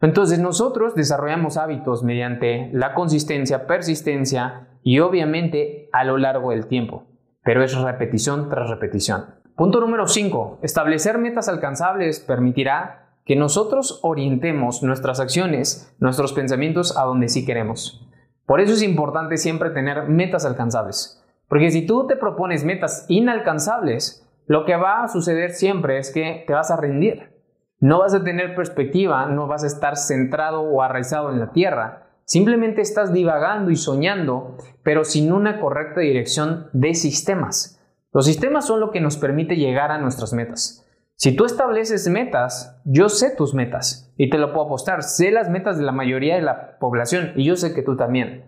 Entonces 0.00 0.38
nosotros 0.38 0.94
desarrollamos 0.94 1.56
hábitos 1.56 2.02
mediante 2.02 2.70
la 2.72 2.94
consistencia, 2.94 3.66
persistencia 3.66 4.68
y 4.82 4.98
obviamente 4.98 5.88
a 5.92 6.04
lo 6.04 6.18
largo 6.18 6.50
del 6.50 6.66
tiempo, 6.66 7.04
pero 7.42 7.62
es 7.62 7.74
repetición 7.76 8.50
tras 8.50 8.68
repetición. 8.68 9.24
Punto 9.56 9.80
número 9.80 10.08
5. 10.08 10.58
Establecer 10.62 11.16
metas 11.18 11.48
alcanzables 11.48 12.20
permitirá 12.20 13.04
que 13.24 13.36
nosotros 13.36 14.00
orientemos 14.02 14.82
nuestras 14.82 15.20
acciones, 15.20 15.94
nuestros 16.00 16.32
pensamientos 16.32 16.98
a 16.98 17.04
donde 17.04 17.28
sí 17.28 17.46
queremos. 17.46 18.06
Por 18.44 18.60
eso 18.60 18.74
es 18.74 18.82
importante 18.82 19.38
siempre 19.38 19.70
tener 19.70 20.08
metas 20.08 20.44
alcanzables. 20.44 21.23
Porque 21.48 21.70
si 21.70 21.86
tú 21.86 22.06
te 22.06 22.16
propones 22.16 22.64
metas 22.64 23.06
inalcanzables, 23.08 24.26
lo 24.46 24.64
que 24.64 24.76
va 24.76 25.02
a 25.02 25.08
suceder 25.08 25.52
siempre 25.52 25.98
es 25.98 26.10
que 26.12 26.44
te 26.46 26.52
vas 26.52 26.70
a 26.70 26.76
rendir. 26.76 27.34
No 27.80 27.98
vas 27.98 28.14
a 28.14 28.24
tener 28.24 28.54
perspectiva, 28.54 29.26
no 29.26 29.46
vas 29.46 29.64
a 29.64 29.66
estar 29.66 29.96
centrado 29.96 30.62
o 30.62 30.82
arraizado 30.82 31.30
en 31.30 31.40
la 31.40 31.52
tierra. 31.52 32.08
Simplemente 32.24 32.80
estás 32.80 33.12
divagando 33.12 33.70
y 33.70 33.76
soñando, 33.76 34.56
pero 34.82 35.04
sin 35.04 35.32
una 35.32 35.60
correcta 35.60 36.00
dirección 36.00 36.68
de 36.72 36.94
sistemas. 36.94 37.80
Los 38.12 38.26
sistemas 38.26 38.66
son 38.66 38.80
lo 38.80 38.90
que 38.90 39.00
nos 39.00 39.16
permite 39.18 39.56
llegar 39.56 39.90
a 39.90 39.98
nuestras 39.98 40.32
metas. 40.32 40.86
Si 41.16 41.36
tú 41.36 41.44
estableces 41.44 42.08
metas, 42.08 42.80
yo 42.84 43.08
sé 43.08 43.34
tus 43.36 43.54
metas 43.54 44.12
y 44.16 44.30
te 44.30 44.38
lo 44.38 44.52
puedo 44.52 44.66
apostar. 44.66 45.02
Sé 45.02 45.30
las 45.30 45.48
metas 45.48 45.78
de 45.78 45.84
la 45.84 45.92
mayoría 45.92 46.34
de 46.36 46.42
la 46.42 46.78
población 46.78 47.32
y 47.36 47.44
yo 47.44 47.56
sé 47.56 47.74
que 47.74 47.82
tú 47.82 47.96
también. 47.96 48.44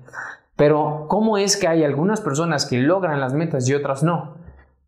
Pero, 0.56 1.06
¿cómo 1.08 1.36
es 1.36 1.56
que 1.56 1.68
hay 1.68 1.84
algunas 1.84 2.20
personas 2.20 2.66
que 2.66 2.78
logran 2.78 3.20
las 3.20 3.34
metas 3.34 3.68
y 3.68 3.74
otras 3.74 4.02
no? 4.02 4.36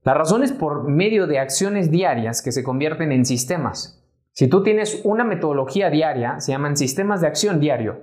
La 0.02 0.14
razón 0.14 0.42
es 0.42 0.52
por 0.52 0.88
medio 0.88 1.26
de 1.26 1.38
acciones 1.38 1.90
diarias 1.90 2.40
que 2.40 2.52
se 2.52 2.64
convierten 2.64 3.12
en 3.12 3.26
sistemas. 3.26 4.02
Si 4.32 4.48
tú 4.48 4.62
tienes 4.62 5.02
una 5.04 5.24
metodología 5.24 5.90
diaria, 5.90 6.40
se 6.40 6.52
llaman 6.52 6.76
sistemas 6.76 7.20
de 7.20 7.26
acción 7.26 7.60
diario, 7.60 8.00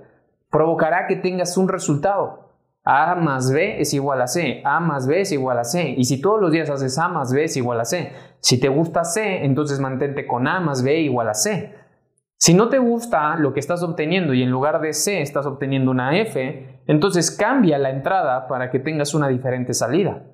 provocará 0.50 1.06
que 1.08 1.16
tengas 1.16 1.56
un 1.56 1.68
resultado. 1.68 2.52
A 2.84 3.16
más 3.16 3.50
B 3.50 3.80
es 3.80 3.92
igual 3.94 4.22
a 4.22 4.28
C, 4.28 4.62
A 4.64 4.78
más 4.78 5.08
B 5.08 5.22
es 5.22 5.32
igual 5.32 5.58
a 5.58 5.64
C. 5.64 5.94
Y 5.96 6.04
si 6.04 6.20
todos 6.20 6.40
los 6.40 6.52
días 6.52 6.70
haces 6.70 6.96
A 6.98 7.08
más 7.08 7.32
B 7.32 7.42
es 7.42 7.56
igual 7.56 7.80
a 7.80 7.84
C. 7.84 8.12
Si 8.38 8.60
te 8.60 8.68
gusta 8.68 9.02
C, 9.02 9.44
entonces 9.44 9.80
mantente 9.80 10.24
con 10.24 10.46
A 10.46 10.60
más 10.60 10.84
B 10.84 11.00
igual 11.00 11.28
a 11.28 11.34
C. 11.34 11.74
Si 12.38 12.54
no 12.54 12.68
te 12.68 12.78
gusta 12.78 13.36
lo 13.36 13.54
que 13.54 13.60
estás 13.60 13.82
obteniendo 13.82 14.34
y 14.34 14.42
en 14.42 14.50
lugar 14.50 14.80
de 14.80 14.92
C 14.92 15.22
estás 15.22 15.46
obteniendo 15.46 15.90
una 15.90 16.18
F, 16.18 16.82
entonces 16.86 17.30
cambia 17.30 17.78
la 17.78 17.90
entrada 17.90 18.46
para 18.46 18.70
que 18.70 18.78
tengas 18.78 19.14
una 19.14 19.28
diferente 19.28 19.72
salida. 19.72 20.24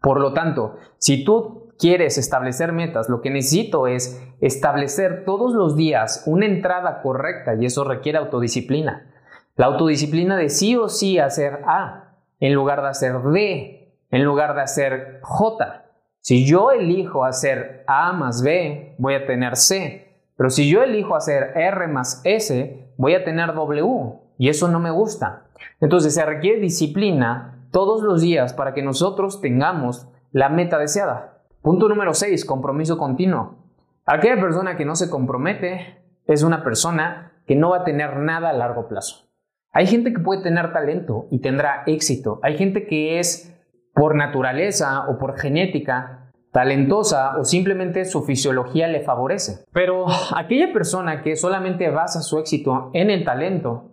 Por 0.00 0.20
lo 0.20 0.32
tanto, 0.32 0.76
si 0.98 1.24
tú 1.24 1.72
quieres 1.78 2.16
establecer 2.16 2.72
metas, 2.72 3.08
lo 3.08 3.20
que 3.20 3.30
necesito 3.30 3.86
es 3.86 4.22
establecer 4.40 5.24
todos 5.24 5.52
los 5.52 5.76
días 5.76 6.22
una 6.26 6.46
entrada 6.46 7.02
correcta 7.02 7.54
y 7.54 7.66
eso 7.66 7.84
requiere 7.84 8.18
autodisciplina. 8.18 9.12
La 9.56 9.66
autodisciplina 9.66 10.36
de 10.36 10.48
sí 10.48 10.76
o 10.76 10.88
sí 10.88 11.18
hacer 11.18 11.60
A 11.66 12.18
en 12.40 12.54
lugar 12.54 12.82
de 12.82 12.88
hacer 12.88 13.22
D, 13.22 13.94
en 14.10 14.24
lugar 14.24 14.54
de 14.54 14.62
hacer 14.62 15.20
J. 15.22 15.84
Si 16.20 16.46
yo 16.46 16.70
elijo 16.70 17.24
hacer 17.24 17.84
A 17.86 18.12
más 18.12 18.42
B, 18.42 18.94
voy 18.98 19.14
a 19.14 19.26
tener 19.26 19.56
C. 19.56 20.05
Pero 20.36 20.50
si 20.50 20.68
yo 20.68 20.82
elijo 20.82 21.16
hacer 21.16 21.52
R 21.56 21.88
más 21.88 22.20
S, 22.24 22.92
voy 22.96 23.14
a 23.14 23.24
tener 23.24 23.54
W 23.54 24.12
y 24.38 24.48
eso 24.48 24.68
no 24.68 24.80
me 24.80 24.90
gusta. 24.90 25.44
Entonces 25.80 26.14
se 26.14 26.24
requiere 26.24 26.60
disciplina 26.60 27.68
todos 27.70 28.02
los 28.02 28.20
días 28.20 28.52
para 28.52 28.74
que 28.74 28.82
nosotros 28.82 29.40
tengamos 29.40 30.08
la 30.32 30.48
meta 30.48 30.78
deseada. 30.78 31.38
Punto 31.62 31.88
número 31.88 32.14
6, 32.14 32.44
compromiso 32.44 32.98
continuo. 32.98 33.56
Aquella 34.04 34.40
persona 34.40 34.76
que 34.76 34.84
no 34.84 34.94
se 34.94 35.10
compromete 35.10 35.98
es 36.26 36.42
una 36.42 36.62
persona 36.62 37.32
que 37.46 37.56
no 37.56 37.70
va 37.70 37.78
a 37.78 37.84
tener 37.84 38.16
nada 38.18 38.50
a 38.50 38.52
largo 38.52 38.88
plazo. 38.88 39.28
Hay 39.72 39.86
gente 39.86 40.12
que 40.12 40.20
puede 40.20 40.42
tener 40.42 40.72
talento 40.72 41.26
y 41.30 41.40
tendrá 41.40 41.82
éxito. 41.86 42.40
Hay 42.42 42.56
gente 42.56 42.86
que 42.86 43.18
es 43.18 43.54
por 43.94 44.14
naturaleza 44.14 45.08
o 45.08 45.18
por 45.18 45.38
genética 45.38 46.25
talentosa 46.56 47.36
o 47.36 47.44
simplemente 47.44 48.06
su 48.06 48.22
fisiología 48.22 48.88
le 48.88 49.02
favorece. 49.02 49.66
Pero 49.74 50.06
aquella 50.34 50.72
persona 50.72 51.20
que 51.20 51.36
solamente 51.36 51.90
basa 51.90 52.22
su 52.22 52.38
éxito 52.38 52.88
en 52.94 53.10
el 53.10 53.24
talento 53.26 53.90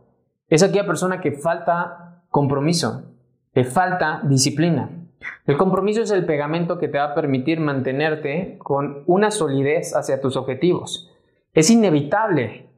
es 0.47 0.63
aquella 0.63 0.85
persona 0.85 1.19
que 1.19 1.33
falta 1.33 2.23
compromiso, 2.29 3.03
que 3.53 3.65
falta 3.65 4.21
disciplina. 4.23 4.91
El 5.45 5.57
compromiso 5.57 6.03
es 6.03 6.11
el 6.11 6.25
pegamento 6.25 6.77
que 6.77 6.87
te 6.87 6.99
va 6.99 7.07
a 7.07 7.15
permitir 7.15 7.59
mantenerte 7.59 8.57
con 8.59 9.03
una 9.07 9.29
solidez 9.29 9.93
hacia 9.93 10.21
tus 10.21 10.37
objetivos. 10.37 11.11
Es 11.53 11.69
inevitable 11.69 12.69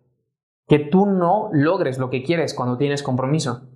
que 0.67 0.79
tú 0.79 1.05
no 1.05 1.51
logres 1.53 1.99
lo 1.99 2.09
que 2.09 2.23
quieres 2.23 2.55
cuando 2.55 2.79
tienes 2.79 3.03
compromiso. 3.03 3.69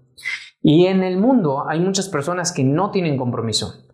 Y 0.60 0.88
en 0.88 1.04
el 1.04 1.18
mundo 1.18 1.70
hay 1.70 1.80
muchas 1.80 2.10
personas 2.10 2.52
que 2.52 2.64
no 2.64 2.90
tienen 2.90 3.16
compromiso. 3.16 3.89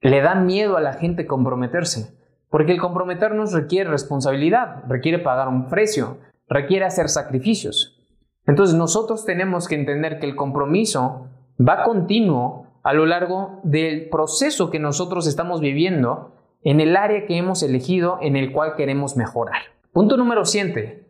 Le 0.00 0.20
da 0.20 0.34
miedo 0.34 0.76
a 0.76 0.80
la 0.80 0.92
gente 0.92 1.26
comprometerse, 1.26 2.16
porque 2.50 2.72
el 2.72 2.80
comprometernos 2.80 3.52
requiere 3.52 3.90
responsabilidad, 3.90 4.84
requiere 4.88 5.18
pagar 5.18 5.48
un 5.48 5.68
precio, 5.68 6.18
requiere 6.48 6.84
hacer 6.84 7.08
sacrificios. 7.08 8.00
Entonces 8.46 8.76
nosotros 8.76 9.24
tenemos 9.24 9.68
que 9.68 9.74
entender 9.74 10.18
que 10.18 10.26
el 10.26 10.36
compromiso 10.36 11.28
va 11.58 11.82
continuo 11.82 12.66
a 12.82 12.92
lo 12.92 13.06
largo 13.06 13.60
del 13.64 14.08
proceso 14.08 14.70
que 14.70 14.78
nosotros 14.78 15.26
estamos 15.26 15.60
viviendo 15.60 16.36
en 16.62 16.80
el 16.80 16.96
área 16.96 17.26
que 17.26 17.36
hemos 17.36 17.62
elegido 17.62 18.18
en 18.20 18.36
el 18.36 18.52
cual 18.52 18.74
queremos 18.76 19.16
mejorar. 19.16 19.62
Punto 19.92 20.16
número 20.16 20.44
7. 20.44 21.04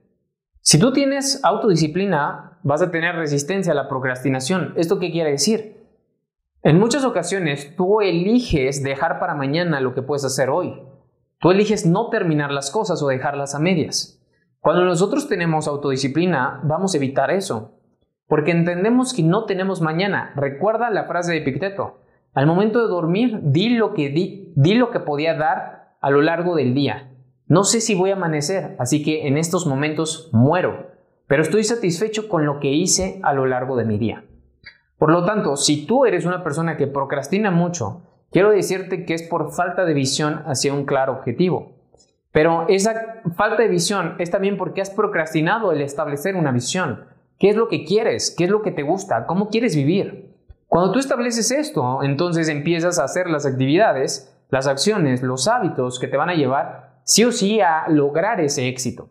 Si 0.60 0.78
tú 0.78 0.92
tienes 0.92 1.40
autodisciplina, 1.44 2.58
vas 2.62 2.82
a 2.82 2.90
tener 2.90 3.14
resistencia 3.14 3.72
a 3.72 3.76
la 3.76 3.88
procrastinación. 3.88 4.72
¿Esto 4.76 4.98
qué 4.98 5.10
quiere 5.10 5.30
decir? 5.32 5.75
En 6.66 6.80
muchas 6.80 7.04
ocasiones 7.04 7.76
tú 7.76 8.00
eliges 8.00 8.82
dejar 8.82 9.20
para 9.20 9.36
mañana 9.36 9.78
lo 9.78 9.94
que 9.94 10.02
puedes 10.02 10.24
hacer 10.24 10.50
hoy. 10.50 10.82
Tú 11.38 11.52
eliges 11.52 11.86
no 11.86 12.08
terminar 12.08 12.50
las 12.50 12.72
cosas 12.72 13.00
o 13.04 13.06
dejarlas 13.06 13.54
a 13.54 13.60
medias. 13.60 14.20
Cuando 14.58 14.84
nosotros 14.84 15.28
tenemos 15.28 15.68
autodisciplina, 15.68 16.60
vamos 16.64 16.92
a 16.92 16.96
evitar 16.96 17.30
eso, 17.30 17.78
porque 18.26 18.50
entendemos 18.50 19.14
que 19.14 19.22
no 19.22 19.44
tenemos 19.44 19.80
mañana. 19.80 20.32
Recuerda 20.34 20.90
la 20.90 21.04
frase 21.04 21.30
de 21.30 21.38
Epicteto. 21.38 22.00
Al 22.34 22.48
momento 22.48 22.80
de 22.80 22.88
dormir, 22.88 23.38
di 23.42 23.68
lo 23.68 23.94
que 23.94 24.08
di, 24.08 24.74
lo 24.74 24.90
que 24.90 24.98
podía 24.98 25.34
dar 25.34 25.94
a 26.00 26.10
lo 26.10 26.20
largo 26.20 26.56
del 26.56 26.74
día. 26.74 27.12
No 27.46 27.62
sé 27.62 27.80
si 27.80 27.94
voy 27.94 28.10
a 28.10 28.14
amanecer, 28.14 28.74
así 28.80 29.04
que 29.04 29.28
en 29.28 29.38
estos 29.38 29.68
momentos 29.68 30.30
muero, 30.32 30.88
pero 31.28 31.42
estoy 31.42 31.62
satisfecho 31.62 32.28
con 32.28 32.44
lo 32.44 32.58
que 32.58 32.72
hice 32.72 33.20
a 33.22 33.34
lo 33.34 33.46
largo 33.46 33.76
de 33.76 33.84
mi 33.84 33.98
día. 33.98 34.24
Por 34.98 35.10
lo 35.10 35.24
tanto, 35.24 35.56
si 35.56 35.86
tú 35.86 36.06
eres 36.06 36.24
una 36.24 36.42
persona 36.42 36.76
que 36.76 36.86
procrastina 36.86 37.50
mucho, 37.50 38.02
quiero 38.30 38.50
decirte 38.50 39.04
que 39.04 39.14
es 39.14 39.22
por 39.22 39.52
falta 39.52 39.84
de 39.84 39.94
visión 39.94 40.42
hacia 40.46 40.72
un 40.72 40.86
claro 40.86 41.12
objetivo. 41.12 41.72
Pero 42.32 42.66
esa 42.68 43.22
falta 43.36 43.62
de 43.62 43.68
visión 43.68 44.14
es 44.18 44.30
también 44.30 44.56
porque 44.56 44.80
has 44.80 44.90
procrastinado 44.90 45.72
el 45.72 45.80
establecer 45.80 46.36
una 46.36 46.52
visión. 46.52 47.04
¿Qué 47.38 47.50
es 47.50 47.56
lo 47.56 47.68
que 47.68 47.84
quieres? 47.84 48.34
¿Qué 48.36 48.44
es 48.44 48.50
lo 48.50 48.62
que 48.62 48.72
te 48.72 48.82
gusta? 48.82 49.26
¿Cómo 49.26 49.48
quieres 49.48 49.76
vivir? 49.76 50.34
Cuando 50.66 50.92
tú 50.92 50.98
estableces 50.98 51.50
esto, 51.50 52.02
entonces 52.02 52.48
empiezas 52.48 52.98
a 52.98 53.04
hacer 53.04 53.28
las 53.28 53.46
actividades, 53.46 54.34
las 54.50 54.66
acciones, 54.66 55.22
los 55.22 55.48
hábitos 55.48 55.98
que 55.98 56.08
te 56.08 56.16
van 56.16 56.30
a 56.30 56.34
llevar 56.34 57.00
sí 57.04 57.24
o 57.24 57.32
sí 57.32 57.60
a 57.60 57.88
lograr 57.88 58.40
ese 58.40 58.68
éxito. 58.68 59.08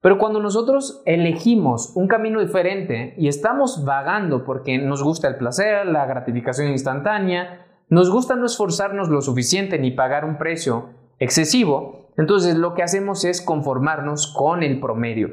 Pero 0.00 0.18
cuando 0.18 0.40
nosotros 0.40 1.02
elegimos 1.06 1.92
un 1.96 2.06
camino 2.06 2.40
diferente 2.40 3.14
y 3.18 3.26
estamos 3.26 3.84
vagando 3.84 4.44
porque 4.44 4.78
nos 4.78 5.02
gusta 5.02 5.26
el 5.26 5.36
placer, 5.36 5.86
la 5.86 6.06
gratificación 6.06 6.68
instantánea, 6.68 7.66
nos 7.88 8.10
gusta 8.10 8.36
no 8.36 8.46
esforzarnos 8.46 9.08
lo 9.08 9.20
suficiente 9.22 9.78
ni 9.78 9.90
pagar 9.90 10.24
un 10.24 10.38
precio 10.38 10.90
excesivo, 11.18 12.12
entonces 12.16 12.56
lo 12.56 12.74
que 12.74 12.82
hacemos 12.82 13.24
es 13.24 13.42
conformarnos 13.42 14.32
con 14.36 14.62
el 14.62 14.78
promedio. 14.78 15.30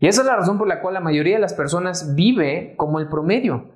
Y 0.00 0.08
esa 0.08 0.22
es 0.22 0.26
la 0.26 0.36
razón 0.36 0.58
por 0.58 0.68
la 0.68 0.80
cual 0.80 0.94
la 0.94 1.00
mayoría 1.00 1.36
de 1.36 1.42
las 1.42 1.54
personas 1.54 2.14
vive 2.14 2.74
como 2.76 2.98
el 2.98 3.08
promedio. 3.08 3.66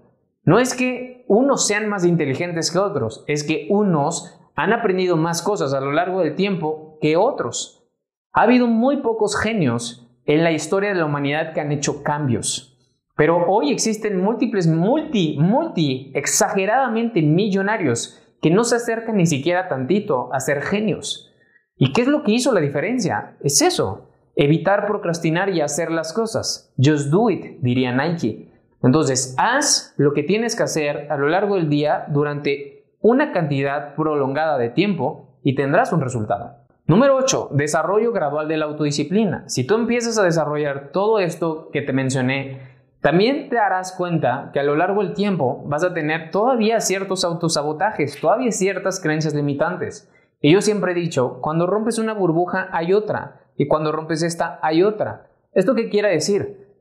No 0.44 0.58
es 0.58 0.74
que 0.74 1.24
unos 1.28 1.66
sean 1.66 1.88
más 1.88 2.04
inteligentes 2.04 2.70
que 2.72 2.78
otros, 2.78 3.24
es 3.28 3.44
que 3.44 3.68
unos 3.70 4.40
han 4.56 4.72
aprendido 4.72 5.16
más 5.16 5.42
cosas 5.42 5.72
a 5.72 5.80
lo 5.80 5.92
largo 5.92 6.20
del 6.20 6.34
tiempo 6.34 6.98
que 7.00 7.16
otros. 7.16 7.84
Ha 8.32 8.42
habido 8.42 8.66
muy 8.66 8.98
pocos 8.98 9.36
genios 9.36 10.01
en 10.26 10.44
la 10.44 10.52
historia 10.52 10.90
de 10.90 10.96
la 10.96 11.06
humanidad 11.06 11.52
que 11.52 11.60
han 11.60 11.72
hecho 11.72 12.02
cambios. 12.02 12.78
Pero 13.16 13.46
hoy 13.46 13.70
existen 13.70 14.20
múltiples, 14.20 14.66
multi, 14.66 15.36
multi, 15.38 16.10
exageradamente 16.14 17.22
millonarios 17.22 18.18
que 18.40 18.50
no 18.50 18.64
se 18.64 18.76
acercan 18.76 19.16
ni 19.16 19.26
siquiera 19.26 19.68
tantito 19.68 20.32
a 20.32 20.40
ser 20.40 20.62
genios. 20.62 21.32
¿Y 21.76 21.92
qué 21.92 22.02
es 22.02 22.08
lo 22.08 22.22
que 22.22 22.32
hizo 22.32 22.52
la 22.52 22.60
diferencia? 22.60 23.36
Es 23.42 23.62
eso, 23.62 24.10
evitar 24.34 24.86
procrastinar 24.86 25.50
y 25.50 25.60
hacer 25.60 25.90
las 25.90 26.12
cosas. 26.12 26.72
Just 26.82 27.10
do 27.10 27.30
it, 27.30 27.58
diría 27.60 27.92
Nike. 27.92 28.50
Entonces, 28.82 29.34
haz 29.38 29.94
lo 29.96 30.12
que 30.12 30.22
tienes 30.22 30.56
que 30.56 30.64
hacer 30.64 31.06
a 31.10 31.16
lo 31.16 31.28
largo 31.28 31.54
del 31.56 31.68
día 31.68 32.06
durante 32.08 32.84
una 33.00 33.32
cantidad 33.32 33.94
prolongada 33.94 34.58
de 34.58 34.70
tiempo 34.70 35.38
y 35.42 35.54
tendrás 35.54 35.92
un 35.92 36.00
resultado. 36.00 36.61
Número 36.92 37.16
8. 37.16 37.48
Desarrollo 37.52 38.12
gradual 38.12 38.48
de 38.48 38.58
la 38.58 38.66
autodisciplina. 38.66 39.44
Si 39.48 39.64
tú 39.64 39.76
empiezas 39.76 40.18
a 40.18 40.24
desarrollar 40.24 40.90
todo 40.92 41.20
esto 41.20 41.70
que 41.72 41.80
te 41.80 41.94
mencioné, 41.94 42.60
también 43.00 43.48
te 43.48 43.56
darás 43.56 43.92
cuenta 43.92 44.50
que 44.52 44.60
a 44.60 44.62
lo 44.62 44.76
largo 44.76 45.02
del 45.02 45.14
tiempo 45.14 45.62
vas 45.64 45.84
a 45.84 45.94
tener 45.94 46.30
todavía 46.30 46.80
ciertos 46.80 47.24
autosabotajes, 47.24 48.20
todavía 48.20 48.52
ciertas 48.52 49.00
creencias 49.00 49.32
limitantes. 49.32 50.12
Y 50.42 50.52
yo 50.52 50.60
siempre 50.60 50.92
he 50.92 50.94
dicho, 50.94 51.38
cuando 51.40 51.66
rompes 51.66 51.98
una 51.98 52.12
burbuja 52.12 52.68
hay 52.72 52.92
otra, 52.92 53.40
y 53.56 53.68
cuando 53.68 53.90
rompes 53.90 54.22
esta 54.22 54.58
hay 54.60 54.82
otra. 54.82 55.30
¿Esto 55.54 55.74
qué 55.74 55.88
quiere 55.88 56.10
decir? 56.10 56.76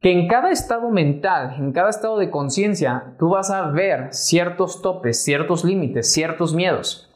Que 0.00 0.10
en 0.10 0.26
cada 0.26 0.52
estado 0.52 0.88
mental, 0.88 1.56
en 1.58 1.72
cada 1.72 1.90
estado 1.90 2.16
de 2.16 2.30
conciencia, 2.30 3.12
tú 3.18 3.28
vas 3.28 3.50
a 3.50 3.70
ver 3.70 4.14
ciertos 4.14 4.80
topes, 4.80 5.22
ciertos 5.22 5.66
límites, 5.66 6.10
ciertos 6.10 6.54
miedos. 6.54 7.09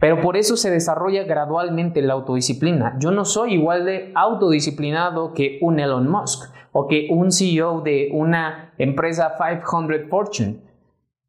Pero 0.00 0.20
por 0.20 0.36
eso 0.36 0.56
se 0.56 0.70
desarrolla 0.70 1.24
gradualmente 1.24 2.02
la 2.02 2.14
autodisciplina. 2.14 2.96
Yo 2.98 3.10
no 3.10 3.24
soy 3.24 3.54
igual 3.54 3.84
de 3.84 4.12
autodisciplinado 4.14 5.32
que 5.32 5.58
un 5.62 5.78
Elon 5.78 6.10
Musk 6.10 6.50
o 6.72 6.88
que 6.88 7.08
un 7.10 7.30
CEO 7.30 7.80
de 7.80 8.10
una 8.12 8.72
empresa 8.78 9.34
500 9.38 10.10
Fortune. 10.10 10.58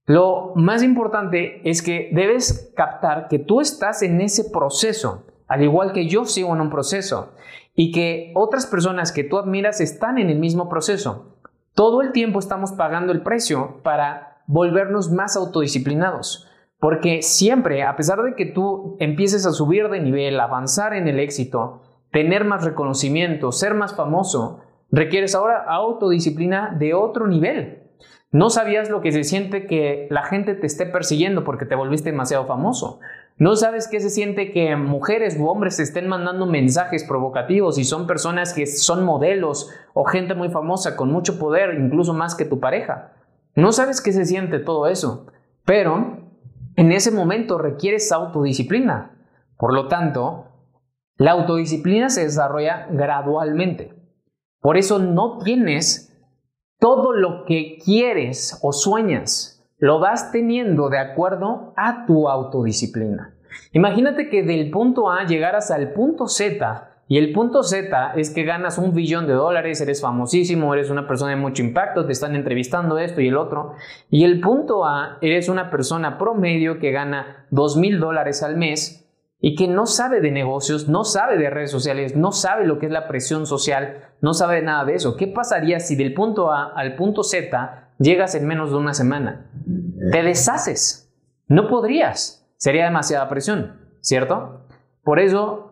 Lo 0.07 0.53
más 0.55 0.83
importante 0.83 1.61
es 1.67 1.81
que 1.81 2.09
debes 2.11 2.71
captar 2.75 3.27
que 3.27 3.39
tú 3.39 3.61
estás 3.61 4.01
en 4.01 4.21
ese 4.21 4.49
proceso, 4.49 5.23
al 5.47 5.63
igual 5.63 5.93
que 5.93 6.07
yo 6.07 6.25
sigo 6.25 6.53
en 6.53 6.61
un 6.61 6.69
proceso, 6.69 7.33
y 7.75 7.91
que 7.91 8.31
otras 8.35 8.65
personas 8.65 9.11
que 9.11 9.23
tú 9.23 9.37
admiras 9.37 9.81
están 9.81 10.17
en 10.17 10.29
el 10.29 10.39
mismo 10.39 10.69
proceso. 10.69 11.37
Todo 11.73 12.01
el 12.01 12.11
tiempo 12.11 12.39
estamos 12.39 12.71
pagando 12.71 13.11
el 13.11 13.21
precio 13.21 13.81
para 13.83 14.41
volvernos 14.47 15.11
más 15.11 15.35
autodisciplinados. 15.35 16.44
Porque 16.79 17.21
siempre, 17.21 17.83
a 17.83 17.95
pesar 17.95 18.21
de 18.21 18.35
que 18.35 18.45
tú 18.45 18.97
empieces 18.99 19.45
a 19.45 19.51
subir 19.51 19.89
de 19.89 19.99
nivel, 19.99 20.39
avanzar 20.39 20.93
en 20.93 21.07
el 21.07 21.19
éxito, 21.19 21.81
tener 22.11 22.45
más 22.45 22.63
reconocimiento, 22.63 23.51
ser 23.51 23.73
más 23.73 23.95
famoso, 23.95 24.61
requieres 24.91 25.35
ahora 25.35 25.63
autodisciplina 25.67 26.75
de 26.77 26.93
otro 26.93 27.27
nivel. 27.27 27.83
No 28.31 28.49
sabías 28.49 28.89
lo 28.89 29.01
que 29.01 29.11
se 29.11 29.23
siente 29.23 29.65
que 29.65 30.07
la 30.09 30.23
gente 30.23 30.55
te 30.55 30.67
esté 30.67 30.85
persiguiendo 30.85 31.43
porque 31.43 31.65
te 31.65 31.75
volviste 31.75 32.11
demasiado 32.11 32.45
famoso. 32.45 32.99
No 33.37 33.55
sabes 33.55 33.87
qué 33.87 33.99
se 33.99 34.09
siente 34.09 34.51
que 34.51 34.75
mujeres 34.75 35.37
u 35.39 35.47
hombres 35.47 35.77
te 35.77 35.83
estén 35.83 36.07
mandando 36.07 36.45
mensajes 36.45 37.03
provocativos 37.03 37.77
y 37.77 37.83
son 37.83 38.07
personas 38.07 38.53
que 38.53 38.65
son 38.65 39.03
modelos 39.03 39.71
o 39.93 40.05
gente 40.05 40.35
muy 40.35 40.49
famosa 40.49 40.95
con 40.95 41.11
mucho 41.11 41.37
poder, 41.37 41.75
incluso 41.75 42.13
más 42.13 42.35
que 42.35 42.45
tu 42.45 42.59
pareja. 42.59 43.13
No 43.55 43.71
sabes 43.71 44.01
qué 44.01 44.11
se 44.11 44.25
siente 44.25 44.59
todo 44.59 44.87
eso, 44.87 45.27
pero 45.65 46.24
en 46.75 46.91
ese 46.91 47.11
momento 47.11 47.57
requieres 47.57 48.11
autodisciplina. 48.11 49.11
Por 49.57 49.73
lo 49.73 49.87
tanto, 49.87 50.47
la 51.17 51.31
autodisciplina 51.31 52.09
se 52.09 52.23
desarrolla 52.23 52.87
gradualmente. 52.91 53.93
Por 54.59 54.77
eso 54.77 54.99
no 54.99 55.37
tienes 55.39 56.11
todo 56.79 57.13
lo 57.13 57.45
que 57.45 57.77
quieres 57.83 58.59
o 58.61 58.73
sueñas, 58.73 59.63
lo 59.77 59.99
vas 59.99 60.31
teniendo 60.31 60.89
de 60.89 60.99
acuerdo 60.99 61.73
a 61.77 62.05
tu 62.05 62.27
autodisciplina. 62.27 63.35
Imagínate 63.71 64.29
que 64.29 64.43
del 64.43 64.69
punto 64.71 65.09
A 65.09 65.23
llegaras 65.25 65.71
al 65.71 65.93
punto 65.93 66.27
Z 66.27 66.94
y 67.07 67.19
el 67.19 67.33
punto 67.33 67.61
Z 67.61 68.13
es 68.15 68.31
que 68.31 68.43
ganas 68.43 68.79
un 68.79 68.93
billón 68.93 69.27
de 69.27 69.33
dólares, 69.33 69.79
eres 69.79 70.01
famosísimo, 70.01 70.73
eres 70.73 70.89
una 70.89 71.07
persona 71.07 71.31
de 71.31 71.37
mucho 71.37 71.61
impacto, 71.61 72.05
te 72.05 72.11
están 72.11 72.35
entrevistando 72.35 72.97
esto 72.97 73.21
y 73.21 73.27
el 73.27 73.37
otro. 73.37 73.73
Y 74.09 74.23
el 74.23 74.41
punto 74.41 74.85
A, 74.85 75.19
eres 75.21 75.47
una 75.47 75.69
persona 75.69 76.17
promedio 76.17 76.79
que 76.79 76.91
gana 76.91 77.45
dos 77.51 77.77
mil 77.77 77.99
dólares 77.99 78.41
al 78.41 78.57
mes 78.57 79.07
y 79.39 79.53
que 79.55 79.67
no 79.67 79.85
sabe 79.85 80.19
de 80.19 80.31
negocios, 80.31 80.87
no 80.87 81.03
sabe 81.03 81.37
de 81.37 81.51
redes 81.51 81.69
sociales, 81.69 82.15
no 82.15 82.31
sabe 82.31 82.65
lo 82.65 82.79
que 82.79 82.87
es 82.87 82.91
la 82.91 83.07
presión 83.07 83.45
social, 83.45 83.99
no 84.21 84.33
sabe 84.33 84.63
nada 84.63 84.85
de 84.85 84.95
eso. 84.95 85.15
¿Qué 85.15 85.27
pasaría 85.27 85.79
si 85.79 85.95
del 85.95 86.15
punto 86.15 86.51
A 86.51 86.73
al 86.75 86.95
punto 86.95 87.21
Z 87.21 87.91
llegas 87.99 88.33
en 88.33 88.47
menos 88.47 88.71
de 88.71 88.77
una 88.77 88.95
semana? 88.95 89.51
Te 90.11 90.23
deshaces. 90.23 91.13
No 91.47 91.67
podrías. 91.67 92.47
Sería 92.57 92.85
demasiada 92.85 93.29
presión, 93.29 93.79
¿cierto? 94.01 94.65
Por 95.03 95.19
eso 95.19 95.64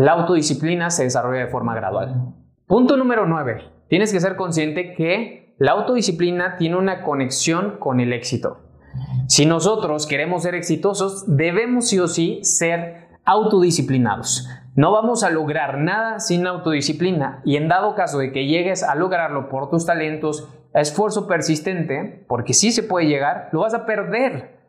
la 0.00 0.12
autodisciplina 0.12 0.88
se 0.88 1.04
desarrolla 1.04 1.40
de 1.40 1.48
forma 1.48 1.74
gradual. 1.74 2.32
Punto 2.66 2.96
número 2.96 3.26
9. 3.26 3.64
Tienes 3.88 4.12
que 4.12 4.20
ser 4.20 4.34
consciente 4.34 4.94
que 4.94 5.54
la 5.58 5.72
autodisciplina 5.72 6.56
tiene 6.56 6.76
una 6.76 7.02
conexión 7.02 7.76
con 7.78 8.00
el 8.00 8.14
éxito. 8.14 8.60
Si 9.26 9.44
nosotros 9.44 10.06
queremos 10.06 10.42
ser 10.42 10.54
exitosos, 10.54 11.36
debemos 11.36 11.88
sí 11.88 12.00
o 12.00 12.08
sí 12.08 12.40
ser 12.42 13.08
autodisciplinados. 13.26 14.48
No 14.74 14.90
vamos 14.90 15.22
a 15.22 15.28
lograr 15.28 15.76
nada 15.76 16.18
sin 16.18 16.46
autodisciplina 16.46 17.42
y 17.44 17.56
en 17.56 17.68
dado 17.68 17.94
caso 17.94 18.18
de 18.18 18.32
que 18.32 18.46
llegues 18.46 18.82
a 18.82 18.94
lograrlo 18.94 19.50
por 19.50 19.68
tus 19.68 19.84
talentos, 19.84 20.48
esfuerzo 20.72 21.26
persistente, 21.26 22.24
porque 22.26 22.54
sí 22.54 22.72
se 22.72 22.82
puede 22.82 23.06
llegar, 23.06 23.50
lo 23.52 23.60
vas 23.60 23.74
a 23.74 23.84
perder. 23.84 24.59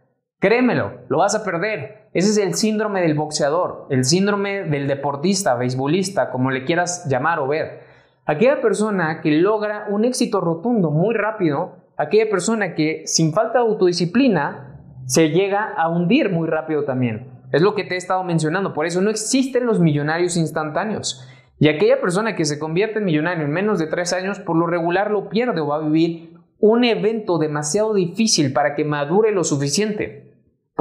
Créemelo, 0.42 1.04
lo 1.08 1.20
vas 1.20 1.36
a 1.36 1.46
perder. 1.46 2.10
Ese 2.14 2.32
es 2.32 2.38
el 2.38 2.56
síndrome 2.56 3.00
del 3.00 3.14
boxeador, 3.14 3.88
el 3.90 4.04
síndrome 4.04 4.64
del 4.64 4.88
deportista, 4.88 5.56
beisbolista, 5.56 6.32
como 6.32 6.52
le 6.52 6.66
quieras 6.66 7.08
llamar 7.08 7.40
o 7.40 7.48
ver. 7.48 7.84
Aquella 8.26 8.60
persona 8.60 9.22
que 9.22 9.32
logra 9.32 9.86
un 9.90 10.04
éxito 10.04 10.42
rotundo 10.42 10.92
muy 10.92 11.16
rápido 11.16 11.80
aquella 12.02 12.30
persona 12.30 12.74
que 12.74 13.04
sin 13.06 13.32
falta 13.32 13.60
de 13.60 13.66
autodisciplina 13.66 14.80
se 15.06 15.30
llega 15.30 15.74
a 15.76 15.88
hundir 15.88 16.32
muy 16.32 16.48
rápido 16.48 16.84
también. 16.84 17.28
Es 17.52 17.62
lo 17.62 17.76
que 17.76 17.84
te 17.84 17.96
he 17.96 17.98
estado 17.98 18.24
mencionando, 18.24 18.74
por 18.74 18.86
eso 18.86 19.02
no 19.02 19.10
existen 19.10 19.66
los 19.66 19.80
millonarios 19.80 20.36
instantáneos. 20.38 21.28
Y 21.60 21.68
aquella 21.68 22.02
persona 22.02 22.36
que 22.36 22.46
se 22.46 22.58
convierte 22.58 23.00
en 23.00 23.06
millonario 23.06 23.46
en 23.46 23.52
menos 23.52 23.78
de 23.78 23.86
tres 23.86 24.14
años, 24.14 24.40
por 24.40 24.56
lo 24.56 24.66
regular 24.66 25.12
lo 25.12 25.30
pierde 25.30 25.62
o 25.62 25.68
va 25.68 25.76
a 25.76 25.82
vivir 25.82 26.34
un 26.60 26.84
evento 26.84 27.38
demasiado 27.38 27.94
difícil 27.94 28.52
para 28.52 28.74
que 28.74 28.86
madure 28.86 29.32
lo 29.32 29.44
suficiente. 29.44 30.31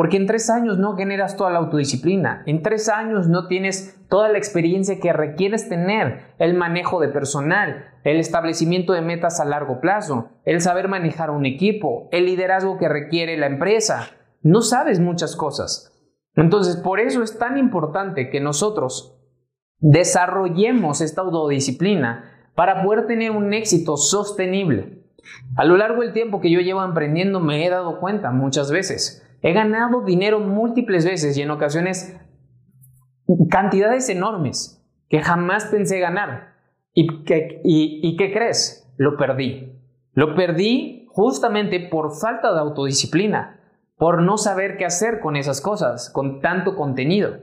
Porque 0.01 0.17
en 0.17 0.27
tres 0.27 0.49
años 0.49 0.79
no 0.79 0.97
generas 0.97 1.37
toda 1.37 1.51
la 1.51 1.59
autodisciplina, 1.59 2.43
en 2.47 2.63
tres 2.63 2.89
años 2.89 3.29
no 3.29 3.49
tienes 3.49 4.01
toda 4.09 4.31
la 4.31 4.39
experiencia 4.39 4.99
que 4.99 5.13
requieres 5.13 5.69
tener, 5.69 6.33
el 6.39 6.55
manejo 6.55 7.01
de 7.01 7.09
personal, 7.09 7.85
el 8.05 8.17
establecimiento 8.17 8.95
de 8.95 9.03
metas 9.03 9.41
a 9.41 9.45
largo 9.45 9.79
plazo, 9.83 10.31
el 10.47 10.63
saber 10.63 10.89
manejar 10.89 11.31
un 11.31 11.45
equipo, 11.45 12.09
el 12.13 12.25
liderazgo 12.25 12.79
que 12.79 12.89
requiere 12.89 13.37
la 13.37 13.49
empresa. 13.49 14.09
No 14.41 14.63
sabes 14.63 15.01
muchas 15.01 15.37
cosas. 15.37 15.93
Entonces, 16.35 16.77
por 16.77 16.99
eso 16.99 17.23
es 17.23 17.39
tan 17.39 17.59
importante 17.59 18.31
que 18.31 18.41
nosotros 18.41 19.21
desarrollemos 19.81 21.03
esta 21.03 21.21
autodisciplina 21.21 22.49
para 22.55 22.83
poder 22.83 23.07
tener 23.07 23.33
un 23.33 23.53
éxito 23.53 23.99
sostenible. 23.99 25.05
A 25.57 25.67
lo 25.67 25.77
largo 25.77 26.01
del 26.01 26.15
tiempo 26.15 26.41
que 26.41 26.51
yo 26.51 26.61
llevo 26.61 26.83
emprendiendo 26.83 27.39
me 27.39 27.67
he 27.67 27.69
dado 27.69 28.01
cuenta 28.01 28.31
muchas 28.31 28.71
veces 28.71 29.27
He 29.43 29.53
ganado 29.53 30.03
dinero 30.03 30.41
múltiples 30.41 31.05
veces 31.05 31.37
y 31.37 31.43
en 31.43 31.51
ocasiones 31.51 32.17
cantidades 33.51 34.09
enormes 34.09 34.85
que 35.09 35.23
jamás 35.23 35.67
pensé 35.67 35.99
ganar. 35.99 36.55
¿Y 36.93 37.25
qué, 37.25 37.61
y, 37.65 38.17
qué 38.17 38.33
crees? 38.33 38.93
Lo 38.97 39.17
perdí. 39.17 39.73
Lo 40.13 40.35
perdí 40.35 41.07
justamente 41.09 41.81
por 41.81 42.15
falta 42.15 42.53
de 42.53 42.61
autodisciplina, 42.61 43.61
por 43.97 44.23
no 44.23 44.39
saber 44.39 44.77
qué 44.77 44.85
hacer 44.85 45.21
con 45.21 45.37
esas 45.37 45.61
cosas, 45.61 46.11
con 46.11 46.41
tanto 46.41 46.77
contenido. 46.77 47.37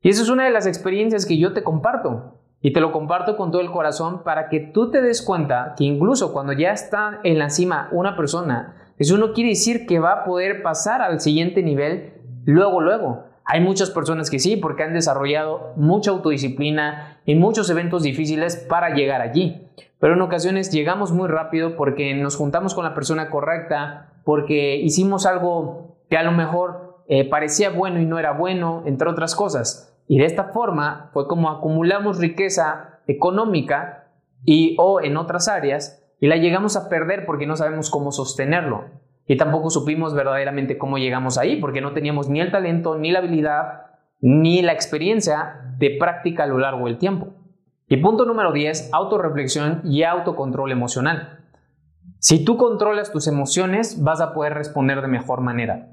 Y 0.00 0.10
esa 0.10 0.22
es 0.22 0.28
una 0.28 0.44
de 0.44 0.50
las 0.50 0.66
experiencias 0.66 1.26
que 1.26 1.38
yo 1.38 1.52
te 1.52 1.64
comparto. 1.64 2.40
Y 2.60 2.72
te 2.72 2.80
lo 2.80 2.90
comparto 2.90 3.36
con 3.36 3.50
todo 3.50 3.60
el 3.60 3.70
corazón 3.70 4.24
para 4.24 4.48
que 4.48 4.60
tú 4.60 4.90
te 4.90 5.02
des 5.02 5.22
cuenta 5.22 5.74
que 5.76 5.84
incluso 5.84 6.32
cuando 6.32 6.52
ya 6.52 6.72
está 6.72 7.20
en 7.22 7.38
la 7.38 7.50
cima 7.50 7.88
una 7.92 8.16
persona, 8.16 8.85
eso 8.98 9.18
no 9.18 9.32
quiere 9.32 9.50
decir 9.50 9.86
que 9.86 9.98
va 9.98 10.12
a 10.12 10.24
poder 10.24 10.62
pasar 10.62 11.02
al 11.02 11.20
siguiente 11.20 11.62
nivel 11.62 12.14
luego, 12.44 12.80
luego. 12.80 13.24
Hay 13.44 13.60
muchas 13.60 13.90
personas 13.90 14.28
que 14.28 14.38
sí, 14.38 14.56
porque 14.56 14.82
han 14.82 14.92
desarrollado 14.92 15.72
mucha 15.76 16.10
autodisciplina 16.10 17.20
y 17.24 17.34
muchos 17.36 17.70
eventos 17.70 18.02
difíciles 18.02 18.56
para 18.56 18.94
llegar 18.94 19.20
allí. 19.20 19.68
Pero 20.00 20.14
en 20.14 20.22
ocasiones 20.22 20.72
llegamos 20.72 21.12
muy 21.12 21.28
rápido 21.28 21.76
porque 21.76 22.14
nos 22.14 22.36
juntamos 22.36 22.74
con 22.74 22.84
la 22.84 22.94
persona 22.94 23.30
correcta, 23.30 24.12
porque 24.24 24.76
hicimos 24.76 25.26
algo 25.26 25.96
que 26.10 26.16
a 26.16 26.22
lo 26.22 26.32
mejor 26.32 27.04
eh, 27.08 27.28
parecía 27.28 27.70
bueno 27.70 28.00
y 28.00 28.06
no 28.06 28.18
era 28.18 28.32
bueno, 28.32 28.82
entre 28.84 29.08
otras 29.08 29.34
cosas. 29.36 29.96
Y 30.08 30.18
de 30.18 30.26
esta 30.26 30.44
forma 30.44 31.10
fue 31.12 31.28
como 31.28 31.50
acumulamos 31.50 32.18
riqueza 32.18 33.00
económica 33.06 34.08
y 34.44 34.76
o 34.78 35.00
en 35.00 35.16
otras 35.16 35.48
áreas 35.48 36.04
y 36.20 36.26
la 36.28 36.36
llegamos 36.36 36.76
a 36.76 36.88
perder 36.88 37.26
porque 37.26 37.46
no 37.46 37.56
sabemos 37.56 37.90
cómo 37.90 38.12
sostenerlo. 38.12 38.84
Y 39.26 39.36
tampoco 39.36 39.70
supimos 39.70 40.14
verdaderamente 40.14 40.78
cómo 40.78 40.98
llegamos 40.98 41.36
ahí, 41.36 41.56
porque 41.56 41.80
no 41.80 41.92
teníamos 41.92 42.28
ni 42.28 42.40
el 42.40 42.52
talento, 42.52 42.96
ni 42.96 43.10
la 43.10 43.18
habilidad, 43.18 43.86
ni 44.20 44.62
la 44.62 44.72
experiencia 44.72 45.74
de 45.78 45.96
práctica 45.98 46.44
a 46.44 46.46
lo 46.46 46.58
largo 46.58 46.86
del 46.86 46.98
tiempo. 46.98 47.28
Y 47.88 47.98
punto 47.98 48.24
número 48.24 48.52
10, 48.52 48.90
autorreflexión 48.92 49.82
y 49.84 50.04
autocontrol 50.04 50.72
emocional. 50.72 51.40
Si 52.18 52.44
tú 52.44 52.56
controlas 52.56 53.12
tus 53.12 53.26
emociones, 53.26 54.02
vas 54.02 54.20
a 54.20 54.32
poder 54.32 54.54
responder 54.54 55.02
de 55.02 55.08
mejor 55.08 55.40
manera. 55.40 55.88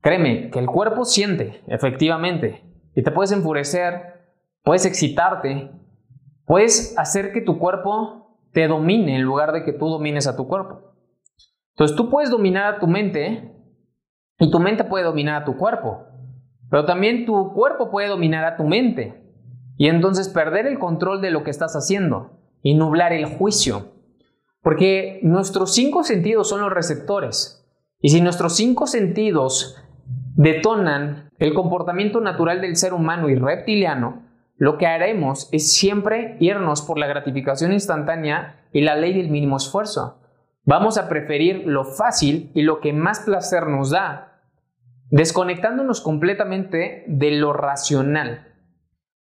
Créeme 0.00 0.50
que 0.50 0.58
el 0.58 0.66
cuerpo 0.66 1.04
siente, 1.04 1.62
efectivamente, 1.66 2.62
y 2.94 3.02
te 3.02 3.10
puedes 3.10 3.32
enfurecer, 3.32 4.20
puedes 4.62 4.84
excitarte, 4.84 5.70
puedes 6.44 6.94
hacer 6.98 7.32
que 7.32 7.40
tu 7.40 7.58
cuerpo 7.58 8.23
te 8.54 8.68
domine 8.68 9.16
en 9.16 9.22
lugar 9.22 9.52
de 9.52 9.64
que 9.64 9.72
tú 9.72 9.88
domines 9.88 10.26
a 10.28 10.36
tu 10.36 10.46
cuerpo. 10.46 10.94
Entonces 11.72 11.96
tú 11.96 12.08
puedes 12.08 12.30
dominar 12.30 12.72
a 12.72 12.78
tu 12.78 12.86
mente 12.86 13.52
y 14.38 14.50
tu 14.50 14.60
mente 14.60 14.84
puede 14.84 15.04
dominar 15.04 15.42
a 15.42 15.44
tu 15.44 15.56
cuerpo, 15.56 16.06
pero 16.70 16.86
también 16.86 17.26
tu 17.26 17.52
cuerpo 17.52 17.90
puede 17.90 18.08
dominar 18.08 18.44
a 18.44 18.56
tu 18.56 18.62
mente 18.62 19.22
y 19.76 19.88
entonces 19.88 20.28
perder 20.28 20.66
el 20.66 20.78
control 20.78 21.20
de 21.20 21.32
lo 21.32 21.42
que 21.42 21.50
estás 21.50 21.74
haciendo 21.74 22.38
y 22.62 22.74
nublar 22.74 23.12
el 23.12 23.26
juicio. 23.26 23.92
Porque 24.62 25.18
nuestros 25.22 25.74
cinco 25.74 26.04
sentidos 26.04 26.48
son 26.48 26.60
los 26.60 26.72
receptores 26.72 27.68
y 28.00 28.10
si 28.10 28.20
nuestros 28.20 28.54
cinco 28.54 28.86
sentidos 28.86 29.76
detonan 30.36 31.30
el 31.38 31.54
comportamiento 31.54 32.20
natural 32.20 32.60
del 32.60 32.76
ser 32.76 32.94
humano 32.94 33.28
y 33.28 33.34
reptiliano, 33.34 34.22
lo 34.56 34.78
que 34.78 34.86
haremos 34.86 35.48
es 35.52 35.72
siempre 35.72 36.36
irnos 36.40 36.82
por 36.82 36.98
la 36.98 37.06
gratificación 37.06 37.72
instantánea 37.72 38.66
y 38.72 38.82
la 38.82 38.94
ley 38.94 39.12
del 39.12 39.30
mínimo 39.30 39.56
esfuerzo. 39.56 40.20
Vamos 40.64 40.96
a 40.96 41.08
preferir 41.08 41.64
lo 41.66 41.84
fácil 41.84 42.50
y 42.54 42.62
lo 42.62 42.80
que 42.80 42.92
más 42.92 43.20
placer 43.20 43.66
nos 43.66 43.90
da, 43.90 44.40
desconectándonos 45.10 46.00
completamente 46.00 47.04
de 47.06 47.32
lo 47.32 47.52
racional. 47.52 48.54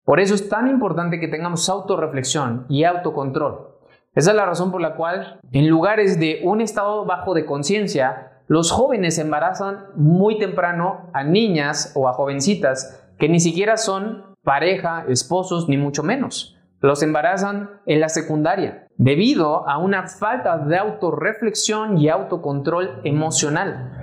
Por 0.04 0.20
eso 0.20 0.34
es 0.34 0.50
tan 0.50 0.68
importante 0.68 1.20
que 1.20 1.28
tengamos 1.28 1.70
autorreflexión 1.70 2.66
y 2.68 2.84
autocontrol. 2.84 3.70
Esa 4.16 4.32
es 4.32 4.36
la 4.36 4.46
razón 4.46 4.72
por 4.72 4.82
la 4.82 4.96
cual 4.96 5.40
en 5.52 5.70
lugares 5.70 6.20
de 6.20 6.42
un 6.44 6.62
estado 6.62 7.06
bajo 7.06 7.36
de 7.36 7.46
conciencia, 7.46 8.42
los 8.48 8.72
jóvenes 8.72 9.20
embarazan 9.20 9.86
muy 9.96 10.40
temprano 10.40 11.12
a 11.14 11.24
niñas 11.24 11.94
o 11.96 12.10
a 12.10 12.14
jovencitas 12.14 13.08
que 13.20 13.30
ni 13.30 13.40
siquiera 13.40 13.78
son 13.78 14.29
pareja, 14.44 15.06
esposos, 15.08 15.70
ni 15.70 15.78
mucho 15.78 16.04
menos 16.04 16.60
los 16.82 17.04
embarazan 17.04 17.70
en 17.86 18.00
la 18.00 18.10
secundaria 18.10 18.88
debido 18.98 19.68
a 19.68 19.78
una 19.78 20.08
falta 20.08 20.58
de 20.58 20.78
autorreflexión 20.78 21.98
y 21.98 22.10
autocontrol 22.10 23.02
emocional. 23.04 23.96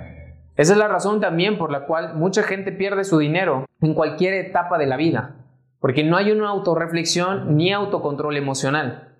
Esa 0.55 0.73
es 0.73 0.79
la 0.79 0.87
razón 0.87 1.19
también 1.19 1.57
por 1.57 1.71
la 1.71 1.85
cual 1.85 2.15
mucha 2.15 2.43
gente 2.43 2.71
pierde 2.71 3.03
su 3.03 3.19
dinero 3.19 3.65
en 3.81 3.93
cualquier 3.93 4.33
etapa 4.33 4.77
de 4.77 4.87
la 4.87 4.97
vida, 4.97 5.35
porque 5.79 6.03
no 6.03 6.17
hay 6.17 6.31
una 6.31 6.49
autorreflexión 6.49 7.55
ni 7.55 7.71
autocontrol 7.71 8.37
emocional. 8.37 9.15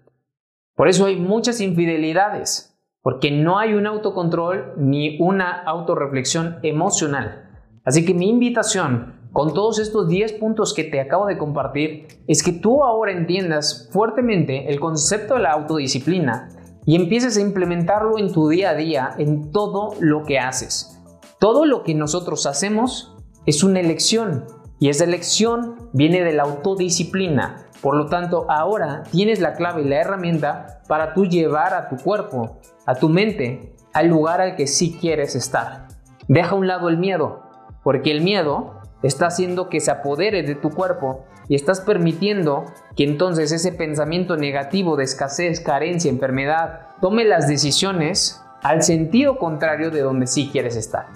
Por 0.75 0.87
eso 0.87 1.05
hay 1.05 1.15
muchas 1.15 1.61
infidelidades, 1.61 2.75
porque 3.01 3.31
no 3.31 3.59
hay 3.59 3.73
un 3.73 3.85
autocontrol 3.85 4.73
ni 4.77 5.19
una 5.19 5.61
autorreflexión 5.63 6.57
emocional. 6.63 7.49
Así 7.85 8.03
que 8.03 8.13
mi 8.13 8.29
invitación 8.29 9.16
con 9.37 9.53
todos 9.53 9.77
estos 9.77 10.07
10 10.07 10.33
puntos 10.33 10.73
que 10.73 10.83
te 10.83 10.99
acabo 10.99 11.27
de 11.27 11.37
compartir 11.37 12.07
es 12.25 12.41
que 12.41 12.53
tú 12.53 12.83
ahora 12.83 13.11
entiendas 13.11 13.87
fuertemente 13.91 14.71
el 14.71 14.79
concepto 14.79 15.35
de 15.35 15.41
la 15.41 15.51
autodisciplina 15.51 16.49
y 16.87 16.95
empieces 16.95 17.37
a 17.37 17.41
implementarlo 17.41 18.17
en 18.17 18.33
tu 18.33 18.49
día 18.49 18.71
a 18.71 18.73
día, 18.73 19.11
en 19.19 19.51
todo 19.51 19.93
lo 19.99 20.23
que 20.23 20.39
haces. 20.39 20.99
Todo 21.39 21.67
lo 21.67 21.83
que 21.83 21.93
nosotros 21.93 22.47
hacemos 22.47 23.15
es 23.45 23.63
una 23.63 23.79
elección 23.79 24.45
y 24.79 24.89
esa 24.89 25.03
elección 25.03 25.87
viene 25.93 26.23
de 26.23 26.33
la 26.33 26.41
autodisciplina. 26.41 27.67
Por 27.79 27.95
lo 27.95 28.07
tanto, 28.07 28.47
ahora 28.49 29.03
tienes 29.11 29.39
la 29.39 29.53
clave 29.53 29.83
y 29.83 29.87
la 29.87 30.01
herramienta 30.01 30.81
para 30.87 31.13
tú 31.13 31.27
llevar 31.27 31.75
a 31.75 31.89
tu 31.89 31.97
cuerpo, 31.97 32.57
a 32.87 32.95
tu 32.95 33.07
mente, 33.07 33.75
al 33.93 34.07
lugar 34.07 34.41
al 34.41 34.55
que 34.55 34.65
sí 34.65 34.97
quieres 34.99 35.35
estar. 35.35 35.89
Deja 36.27 36.55
a 36.55 36.55
un 36.55 36.65
lado 36.65 36.89
el 36.89 36.97
miedo, 36.97 37.43
porque 37.83 38.09
el 38.09 38.21
miedo 38.21 38.76
está 39.03 39.27
haciendo 39.27 39.69
que 39.69 39.79
se 39.79 39.91
apodere 39.91 40.43
de 40.43 40.55
tu 40.55 40.69
cuerpo 40.69 41.25
y 41.47 41.55
estás 41.55 41.81
permitiendo 41.81 42.65
que 42.95 43.03
entonces 43.03 43.51
ese 43.51 43.71
pensamiento 43.71 44.37
negativo 44.37 44.97
de 44.97 45.03
escasez, 45.03 45.59
carencia, 45.59 46.09
enfermedad, 46.09 46.87
tome 47.01 47.23
las 47.25 47.47
decisiones 47.47 48.41
al 48.63 48.83
sentido 48.83 49.37
contrario 49.37 49.91
de 49.91 50.01
donde 50.01 50.27
sí 50.27 50.49
quieres 50.51 50.75
estar. 50.75 51.07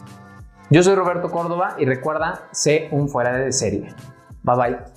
Yo 0.69 0.83
soy 0.83 0.95
Roberto 0.95 1.29
Córdoba 1.29 1.75
y 1.77 1.85
recuerda, 1.85 2.47
sé 2.51 2.87
un 2.91 3.09
fuera 3.09 3.35
de 3.35 3.51
serie. 3.51 3.93
Bye 4.43 4.55
bye. 4.55 4.90